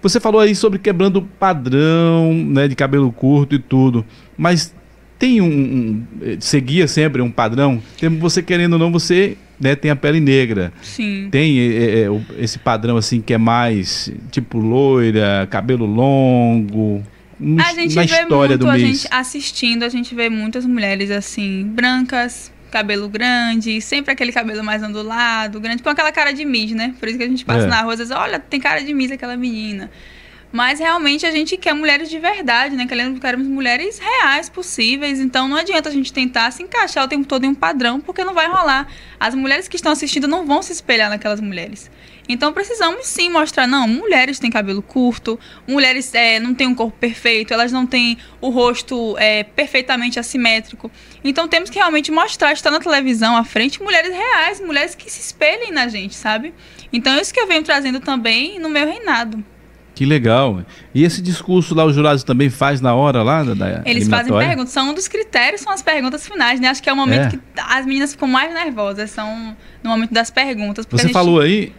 [0.02, 4.06] Você falou aí sobre quebrando padrão, né, de cabelo curto e tudo,
[4.38, 4.74] mas
[5.18, 6.06] tem um, um
[6.40, 7.82] seguia sempre um padrão.
[8.00, 10.72] Tem você querendo ou não, você né, tem a pele negra.
[10.82, 11.28] Sim.
[11.30, 17.04] Tem é, é, esse padrão assim que é mais tipo loira, cabelo longo.
[17.60, 18.84] a gente na vê história muito, do mês.
[18.84, 24.64] a gente assistindo, a gente vê muitas mulheres assim brancas, cabelo grande, sempre aquele cabelo
[24.64, 26.96] mais ondulado, grande, com aquela cara de Miss, né?
[27.00, 27.68] Por isso que a gente passa é.
[27.68, 29.90] na rua e diz, olha, tem cara de Miss aquela menina.
[30.52, 32.88] Mas realmente a gente quer mulheres de verdade, né?
[32.88, 35.20] Queremos, queremos mulheres reais possíveis.
[35.20, 38.24] Então não adianta a gente tentar se encaixar o tempo todo em um padrão, porque
[38.24, 38.88] não vai rolar.
[39.20, 41.92] As mulheres que estão assistindo não vão se espelhar naquelas mulheres.
[42.32, 46.96] Então precisamos sim mostrar, não, mulheres têm cabelo curto, mulheres é, não têm um corpo
[46.96, 50.92] perfeito, elas não têm o rosto é, perfeitamente assimétrico.
[51.24, 55.20] Então temos que realmente mostrar, estar na televisão à frente, mulheres reais, mulheres que se
[55.20, 56.54] espelhem na gente, sabe?
[56.94, 59.44] Então é isso que eu venho trazendo também no meu reinado.
[59.96, 60.64] Que legal.
[60.94, 64.70] E esse discurso lá, os jurados também faz na hora lá da Eles fazem perguntas.
[64.70, 66.70] São um dos critérios, são as perguntas finais, né?
[66.70, 67.30] Acho que é o momento é.
[67.32, 70.86] que as meninas ficam mais nervosas, são no momento das perguntas.
[70.90, 71.12] Você gente...
[71.12, 71.74] falou aí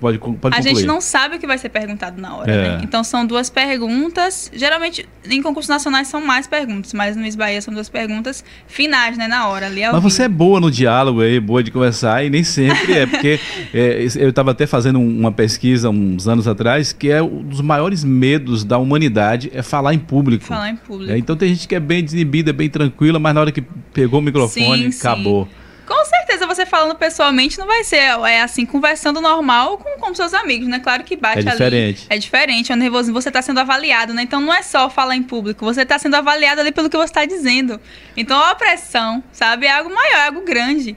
[0.00, 2.68] Pode, pode a gente não sabe o que vai ser perguntado na hora, é.
[2.68, 2.80] né?
[2.82, 4.50] Então são duas perguntas.
[4.54, 9.16] Geralmente, em concursos nacionais são mais perguntas, mas no Miss Bahia são duas perguntas finais,
[9.16, 9.26] né?
[9.26, 9.80] Na hora ali.
[9.90, 13.40] Mas você é boa no diálogo aí, boa de conversar, e nem sempre é, porque
[13.72, 18.04] é, eu estava até fazendo uma pesquisa uns anos atrás, que é um dos maiores
[18.04, 20.44] medos da humanidade é falar em público.
[20.44, 21.12] Falar em público.
[21.12, 23.62] É, então tem gente que é bem desinibida, bem tranquila, mas na hora que
[23.92, 25.44] pegou o microfone, sim, acabou.
[25.44, 25.65] Sim.
[25.86, 30.34] Com certeza você falando pessoalmente não vai ser é assim, conversando normal com, com seus
[30.34, 30.80] amigos, né?
[30.80, 32.06] Claro que bate é diferente.
[32.10, 32.16] ali.
[32.16, 32.72] É diferente.
[32.72, 33.12] É um nervoso.
[33.12, 34.22] Você está sendo avaliado, né?
[34.22, 35.64] Então não é só falar em público.
[35.64, 37.80] Você está sendo avaliado ali pelo que você está dizendo.
[38.16, 39.66] Então a pressão, sabe?
[39.66, 40.96] É algo maior, é algo grande.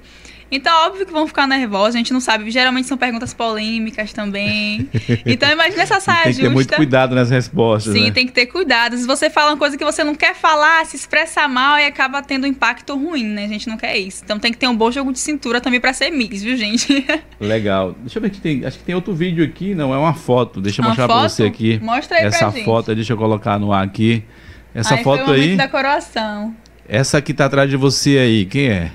[0.52, 2.50] Então, óbvio que vão ficar nervosos, a gente não sabe.
[2.50, 4.90] Geralmente são perguntas polêmicas também.
[5.26, 6.42] Então, imagina essa saia tem justa.
[6.42, 7.94] Que ter muito cuidado nas respostas.
[7.94, 8.12] Sim, né?
[8.12, 8.98] tem que ter cuidado.
[8.98, 12.22] Se você fala uma coisa que você não quer falar, se expressa mal e acaba
[12.22, 13.46] tendo um impacto ruim, né?
[13.46, 14.22] A gente não quer isso.
[14.24, 17.06] Então tem que ter um bom jogo de cintura também para ser mix, viu, gente?
[17.40, 17.96] Legal.
[18.00, 18.66] Deixa eu ver que tem.
[18.66, 20.62] Acho que tem outro vídeo aqui, não, é uma foto.
[20.62, 21.80] Deixa eu uma mostrar para você aqui.
[21.82, 24.24] Mostra aí Essa foto, deixa eu colocar no ar aqui.
[24.74, 25.56] Essa aí foto foi o aí.
[25.56, 26.56] da coroação.
[26.88, 28.92] Essa que tá atrás de você aí, quem é?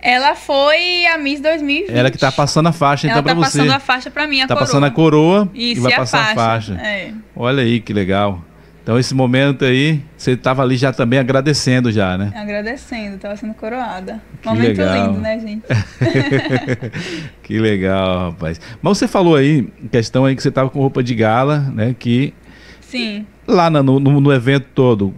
[0.00, 1.90] Ela foi a Miss 2020.
[1.96, 3.58] Ela que tá passando a faixa, então, Ela tá pra você.
[3.58, 4.66] passando a faixa pra mim, a tá coroa.
[4.66, 6.32] passando a coroa Isso, e vai e a passar faixa.
[6.32, 6.74] a faixa.
[6.80, 7.12] É.
[7.34, 8.42] Olha aí que legal.
[8.82, 12.32] Então esse momento aí, você tava ali já também agradecendo já, né?
[12.34, 14.18] Agradecendo, tava sendo coroada.
[14.40, 15.06] Que Momento legal.
[15.08, 15.62] lindo, né, gente?
[17.42, 18.60] que legal, rapaz.
[18.80, 21.94] Mas você falou aí, questão aí que você tava com roupa de gala, né?
[21.98, 22.32] Que
[22.80, 23.26] Sim.
[23.46, 25.14] lá no, no, no evento todo,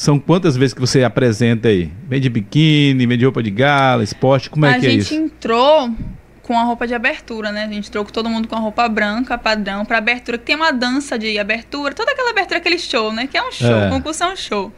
[0.00, 1.90] são quantas vezes que você apresenta aí?
[2.08, 5.00] Vem de biquíni, vem de roupa de gala, esporte, como é a que é gente
[5.02, 5.14] isso?
[5.14, 5.90] entrou
[6.42, 7.64] com a roupa de abertura, né?
[7.64, 10.56] A gente entrou com todo mundo com a roupa branca, padrão, pra abertura, que tem
[10.56, 13.26] uma dança de abertura, toda aquela abertura, aquele show, né?
[13.26, 13.88] Que é um show, É.
[13.88, 14.72] o concurso é um show.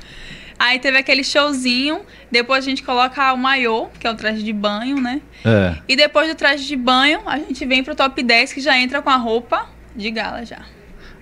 [0.58, 2.00] Aí teve aquele showzinho,
[2.30, 5.20] depois a gente coloca o maiô, que é o traje de banho, né?
[5.44, 5.76] É.
[5.88, 9.00] E depois do traje de banho, a gente vem pro top 10, que já entra
[9.00, 10.62] com a roupa de gala já.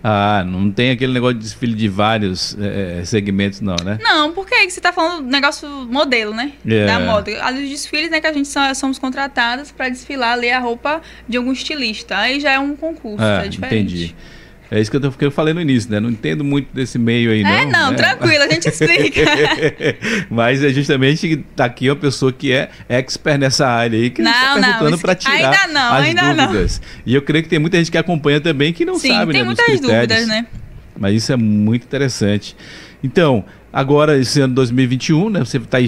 [0.03, 3.99] Ah, não tem aquele negócio de desfile de vários é, segmentos, não, né?
[4.03, 6.53] Não, porque aí você tá falando do negócio modelo, né?
[6.67, 6.87] É.
[6.87, 7.31] Da moda.
[7.45, 11.03] Ali os desfiles, né, que a gente só- somos contratadas pra desfilar ali a roupa
[11.29, 12.17] de algum estilista.
[12.17, 13.95] Aí já é um concurso, Ah, é diferente.
[13.95, 14.17] entendi.
[14.71, 15.99] É isso que eu, que eu falei no início, né?
[15.99, 17.51] Não entendo muito desse meio aí, não.
[17.51, 17.97] É, não, né?
[17.97, 19.21] tranquilo, a gente explica.
[20.31, 24.31] Mas é justamente tá aqui uma pessoa que é expert nessa área aí, que Não,
[24.31, 26.47] está não, perguntando para tirar ainda não, as ainda não.
[26.47, 26.81] dúvidas.
[27.05, 29.41] E eu creio que tem muita gente que acompanha também que não Sim, sabe, tem
[29.41, 29.97] né, muitas critérios.
[29.97, 30.47] dúvidas, né?
[30.97, 32.55] Mas isso é muito interessante.
[33.03, 35.79] Então, agora esse ano 2021, né, você tá,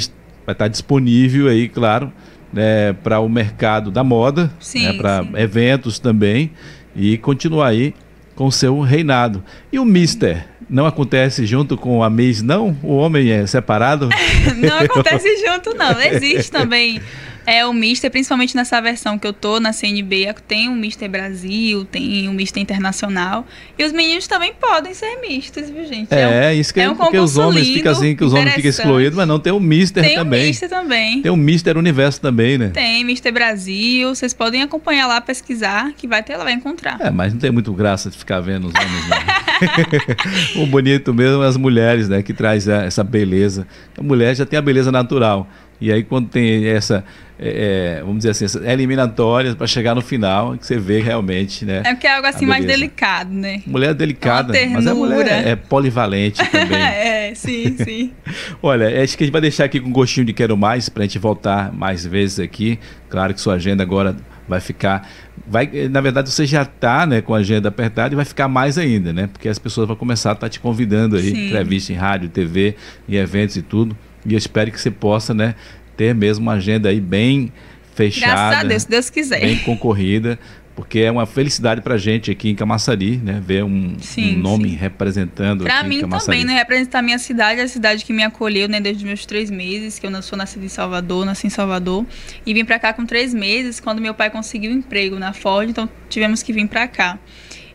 [0.45, 2.12] vai estar disponível aí, claro,
[2.53, 6.51] né, para o mercado da moda, né, para eventos também
[6.97, 7.95] e continuar aí
[8.35, 9.43] com o seu reinado.
[9.72, 12.76] E o Mister não acontece junto com a Miss, não?
[12.83, 14.09] O homem é separado?
[14.57, 16.01] Não acontece junto, não.
[16.01, 17.01] Existe também
[17.47, 20.34] é, o Mister, principalmente nessa versão que eu tô na CNB.
[20.47, 23.47] Tem o Mister Brasil, tem o Mister Internacional.
[23.78, 26.12] E os meninos também podem ser mistos, viu, gente?
[26.12, 28.55] É, um- isso que é um porque os homens lindo, ficam assim, que os homens
[28.55, 30.47] ficam excluídos, mas não tem o Mister Tem o também.
[30.47, 31.22] Mister também.
[31.22, 32.68] Tem o Mister Universo também, né?
[32.68, 34.14] Tem Mister Brasil.
[34.14, 36.99] Vocês podem acompanhar lá, pesquisar, que vai ter lá, vai encontrar.
[37.01, 39.43] É, mas não tem muito graça de ficar vendo os homens, não.
[40.62, 42.22] o bonito mesmo é as mulheres, né?
[42.22, 43.66] Que traz essa beleza.
[43.99, 45.49] A mulher já tem a beleza natural.
[45.80, 47.05] E aí quando tem essa,
[47.45, 51.82] é, é, vamos dizer assim, eliminatórias para chegar no final, que você vê realmente, né?
[51.84, 53.62] É porque é algo assim mais delicado, né?
[53.66, 56.78] Mulher é delicada, É mas a mulher é polivalente também.
[56.78, 58.12] é, sim, sim.
[58.62, 61.07] Olha, acho que a gente vai deixar aqui com gostinho de quero mais para a
[61.07, 62.78] gente voltar mais vezes aqui.
[63.11, 64.16] Claro que sua agenda agora
[64.49, 65.09] vai ficar,
[65.47, 68.78] vai, na verdade você já está, né, com a agenda apertada e vai ficar mais
[68.78, 69.26] ainda, né?
[69.26, 71.47] Porque as pessoas vão começar a estar te convidando aí, Sim.
[71.47, 72.76] entrevista em rádio, TV,
[73.09, 73.97] em eventos e tudo.
[74.24, 75.55] E eu espero que você possa, né,
[75.97, 77.53] ter mesmo uma agenda aí bem
[77.95, 79.40] fechada, Graças a Deus, se Deus quiser.
[79.40, 80.38] bem concorrida.
[80.74, 83.43] Porque é uma felicidade pra gente aqui em Camaçari, né?
[83.47, 84.76] Ver um, Sim, um nome sim.
[84.76, 86.55] representando Pra mim também, né?
[86.55, 88.80] Representar a minha cidade, a cidade que me acolheu, né?
[88.80, 92.07] Desde meus três meses, que eu não sou nascida em Salvador, nasci em Salvador.
[92.47, 95.68] E vim pra cá com três meses, quando meu pai conseguiu um emprego na Ford,
[95.68, 97.18] então tivemos que vir pra cá.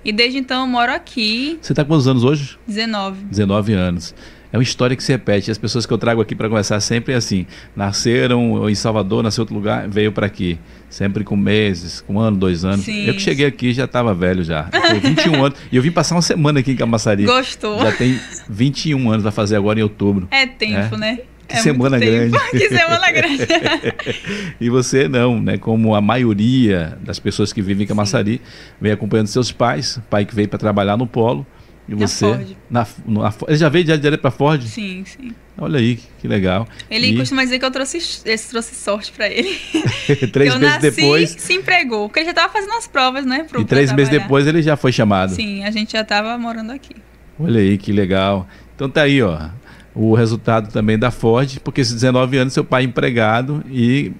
[0.03, 2.57] E desde então eu moro aqui, Você tá com quantos anos hoje?
[2.67, 3.25] 19.
[3.25, 4.15] 19 anos.
[4.51, 5.51] É uma história que se repete.
[5.51, 7.45] As pessoas que eu trago aqui para conversar sempre é assim:
[7.75, 10.57] nasceram em Salvador, nasceu em outro lugar, veio para aqui.
[10.89, 12.85] Sempre com meses, com um ano, dois anos.
[12.85, 13.05] Sim.
[13.05, 14.69] Eu que cheguei aqui já estava velho já.
[14.71, 15.59] Eu tenho 21 anos.
[15.71, 17.25] E eu vim passar uma semana aqui em Camaçari.
[17.25, 17.77] Gostou?
[17.79, 18.17] Já tem
[18.49, 20.27] 21 anos, vai fazer agora em outubro.
[20.31, 20.97] É tempo, É.
[20.97, 21.19] né?
[21.47, 21.97] Que é semana
[22.51, 23.47] que semana grande.
[24.59, 25.57] E você não, né?
[25.57, 28.41] Como a maioria das pessoas que vivem em Camaçari,
[28.81, 31.45] vem acompanhando seus pais, pai que veio para trabalhar no polo.
[31.89, 32.25] E Na você.
[32.25, 32.47] Ford.
[32.69, 34.61] Na, na, ele já veio já direto para Ford?
[34.63, 35.31] sim, sim.
[35.59, 36.67] Olha aí, que legal.
[36.89, 39.57] Ele E costuma dizer que eu trouxe, esse trouxe sorte pra ele.
[40.31, 41.29] três eu meses nasci, depois.
[41.37, 42.07] se empregou.
[42.09, 43.43] Porque ele já tava fazendo as provas, né?
[43.43, 45.33] pro- E três meses depois ele já foi chamado.
[45.33, 46.95] Sim, a gente já tava morando aqui.
[47.39, 48.47] Olha aí, que legal.
[48.75, 49.49] Então tá aí, ó.
[49.95, 54.11] O resultado também da Ford, porque esses 19 anos seu pai é empregado e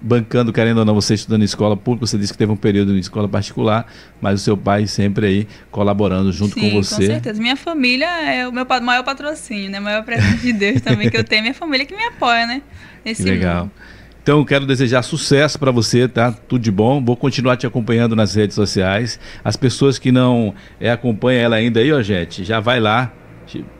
[0.00, 2.94] bancando, querendo ou não, você estudando em escola pública, você disse que teve um período
[2.94, 3.86] em escola particular,
[4.20, 7.06] mas o seu pai sempre aí colaborando junto Sim, com você.
[7.06, 7.40] certeza.
[7.40, 9.80] Minha família é o meu maior patrocínio, né?
[9.80, 11.42] O maior presente de Deus também que eu tenho.
[11.42, 12.62] Minha família que me apoia, né?
[13.04, 13.64] Nesse Que legal.
[13.64, 13.72] mundo.
[14.22, 16.32] Então quero desejar sucesso para você, tá?
[16.32, 17.00] Tudo de bom.
[17.04, 19.20] Vou continuar te acompanhando nas redes sociais.
[19.44, 23.12] As pessoas que não é, acompanham ela ainda aí, ó, gente, já vai lá.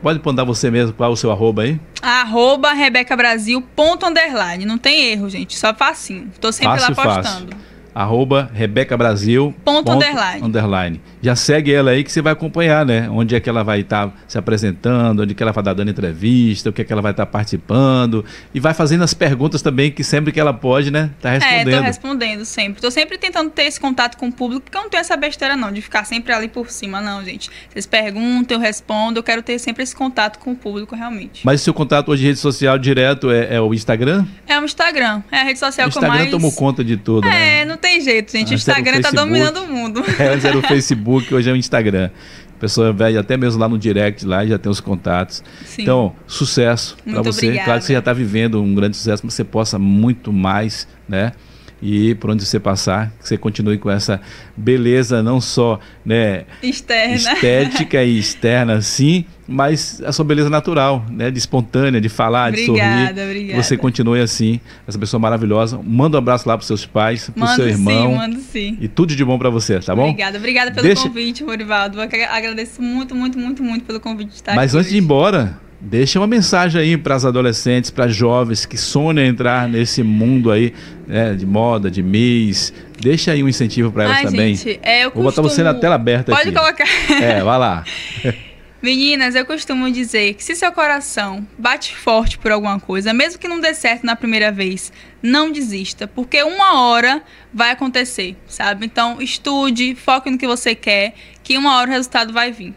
[0.01, 1.79] Pode mandar você mesmo qual é o seu arroba aí?
[2.01, 4.65] Arroba Rebeca Brasil, ponto underline.
[4.65, 5.57] Não tem erro, gente.
[5.57, 6.31] Só facinho.
[6.39, 7.51] Tô sempre fácil, lá postando.
[7.51, 9.55] Fácil arroba Rebeca Brasil.
[9.65, 10.45] Ponto, ponto underline.
[10.45, 11.01] underline.
[11.19, 13.09] Já segue ela aí que você vai acompanhar, né?
[13.09, 15.71] Onde é que ela vai estar tá se apresentando, onde é que ela vai estar
[15.71, 18.23] tá dando entrevista, o que é que ela vai estar tá participando.
[18.53, 21.09] E vai fazendo as perguntas também, que sempre que ela pode, né?
[21.19, 21.73] Tá respondendo.
[21.73, 22.81] É, tô respondendo sempre.
[22.81, 25.57] Tô sempre tentando ter esse contato com o público, porque eu não tenho essa besteira
[25.57, 27.49] não, de ficar sempre ali por cima, não, gente.
[27.71, 31.41] Vocês perguntam, eu respondo, eu quero ter sempre esse contato com o público, realmente.
[31.43, 34.25] Mas o seu contato hoje de rede social direto é, é o Instagram?
[34.47, 35.23] É o Instagram.
[35.31, 36.13] É a rede social o que eu mais...
[36.13, 37.59] Instagram tomou conta de tudo, é, né?
[37.61, 38.53] É, não tem jeito, gente.
[38.53, 40.03] Antes o Instagram tá dominando o mundo.
[40.19, 42.09] É, antes era o Facebook, hoje é o Instagram.
[42.55, 45.43] A pessoa vai até mesmo lá no direct, lá já tem os contatos.
[45.63, 45.83] Sim.
[45.83, 47.45] Então, sucesso para você.
[47.45, 47.65] Obrigada.
[47.65, 51.33] Claro que você já está vivendo um grande sucesso, mas você possa muito mais, né?
[51.81, 54.19] E por onde você passar, que você continue com essa
[54.55, 57.15] beleza não só né, externa.
[57.15, 63.13] estética e externa, sim, mas a sua beleza natural, né, de espontânea, de falar, obrigada,
[63.13, 63.29] de sorrir.
[63.29, 63.63] Obrigada.
[63.63, 65.79] Você continue assim, essa pessoa maravilhosa.
[65.83, 68.11] Manda um abraço lá para seus pais, para seu irmão.
[68.11, 68.77] Sim, mando sim.
[68.81, 70.09] E tudo de bom para você, tá bom?
[70.09, 71.03] Obrigada, obrigada pelo Deixa...
[71.03, 71.99] convite, Morivaldo.
[72.01, 74.95] Agradeço muito, muito, muito, muito pelo convite de estar Mas aqui antes hoje.
[74.95, 79.69] de ir embora, Deixa uma mensagem aí para as adolescentes, para jovens que sonham entrar
[79.69, 80.73] nesse mundo aí
[81.05, 82.73] né, de moda, de Miss.
[82.99, 84.55] Deixa aí um incentivo para elas Ai, também.
[84.55, 86.57] Gente, é, Vou botar você na tela aberta Pode aqui.
[86.57, 86.87] colocar.
[87.21, 87.83] É, vai lá.
[88.81, 93.47] Meninas, eu costumo dizer que se seu coração bate forte por alguma coisa, mesmo que
[93.47, 98.85] não dê certo na primeira vez, não desista, porque uma hora vai acontecer, sabe?
[98.85, 102.75] Então, estude, foque no que você quer, que uma hora o resultado vai vir.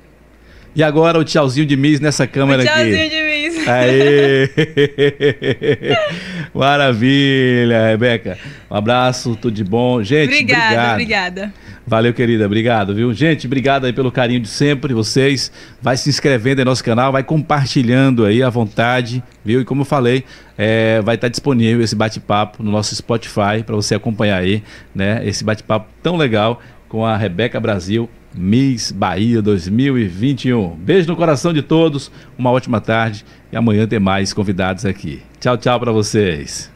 [0.74, 3.08] E agora o tchauzinho de Miss nessa câmera o tchauzinho aqui.
[3.08, 3.68] Tchauzinho de Miss.
[3.68, 4.50] Aê!
[6.54, 8.38] Maravilha, Rebeca.
[8.70, 10.02] Um abraço, tudo de bom.
[10.02, 11.38] Gente, obrigada, obrigado.
[11.38, 11.54] obrigada.
[11.86, 12.46] Valeu, querida.
[12.46, 13.12] Obrigado, viu?
[13.12, 15.50] Gente, obrigado aí pelo carinho de sempre, vocês.
[15.82, 19.60] Vai se inscrevendo em nosso canal, vai compartilhando aí à vontade, viu?
[19.60, 20.24] E como eu falei,
[20.56, 24.62] é, vai estar disponível esse bate-papo no nosso Spotify para você acompanhar aí,
[24.94, 25.20] né?
[25.26, 30.76] Esse bate-papo tão legal com a Rebeca Brasil, Miss Bahia 2021.
[30.76, 35.22] Beijo no coração de todos, uma ótima tarde e amanhã tem mais convidados aqui.
[35.40, 36.70] Tchau, tchau para vocês.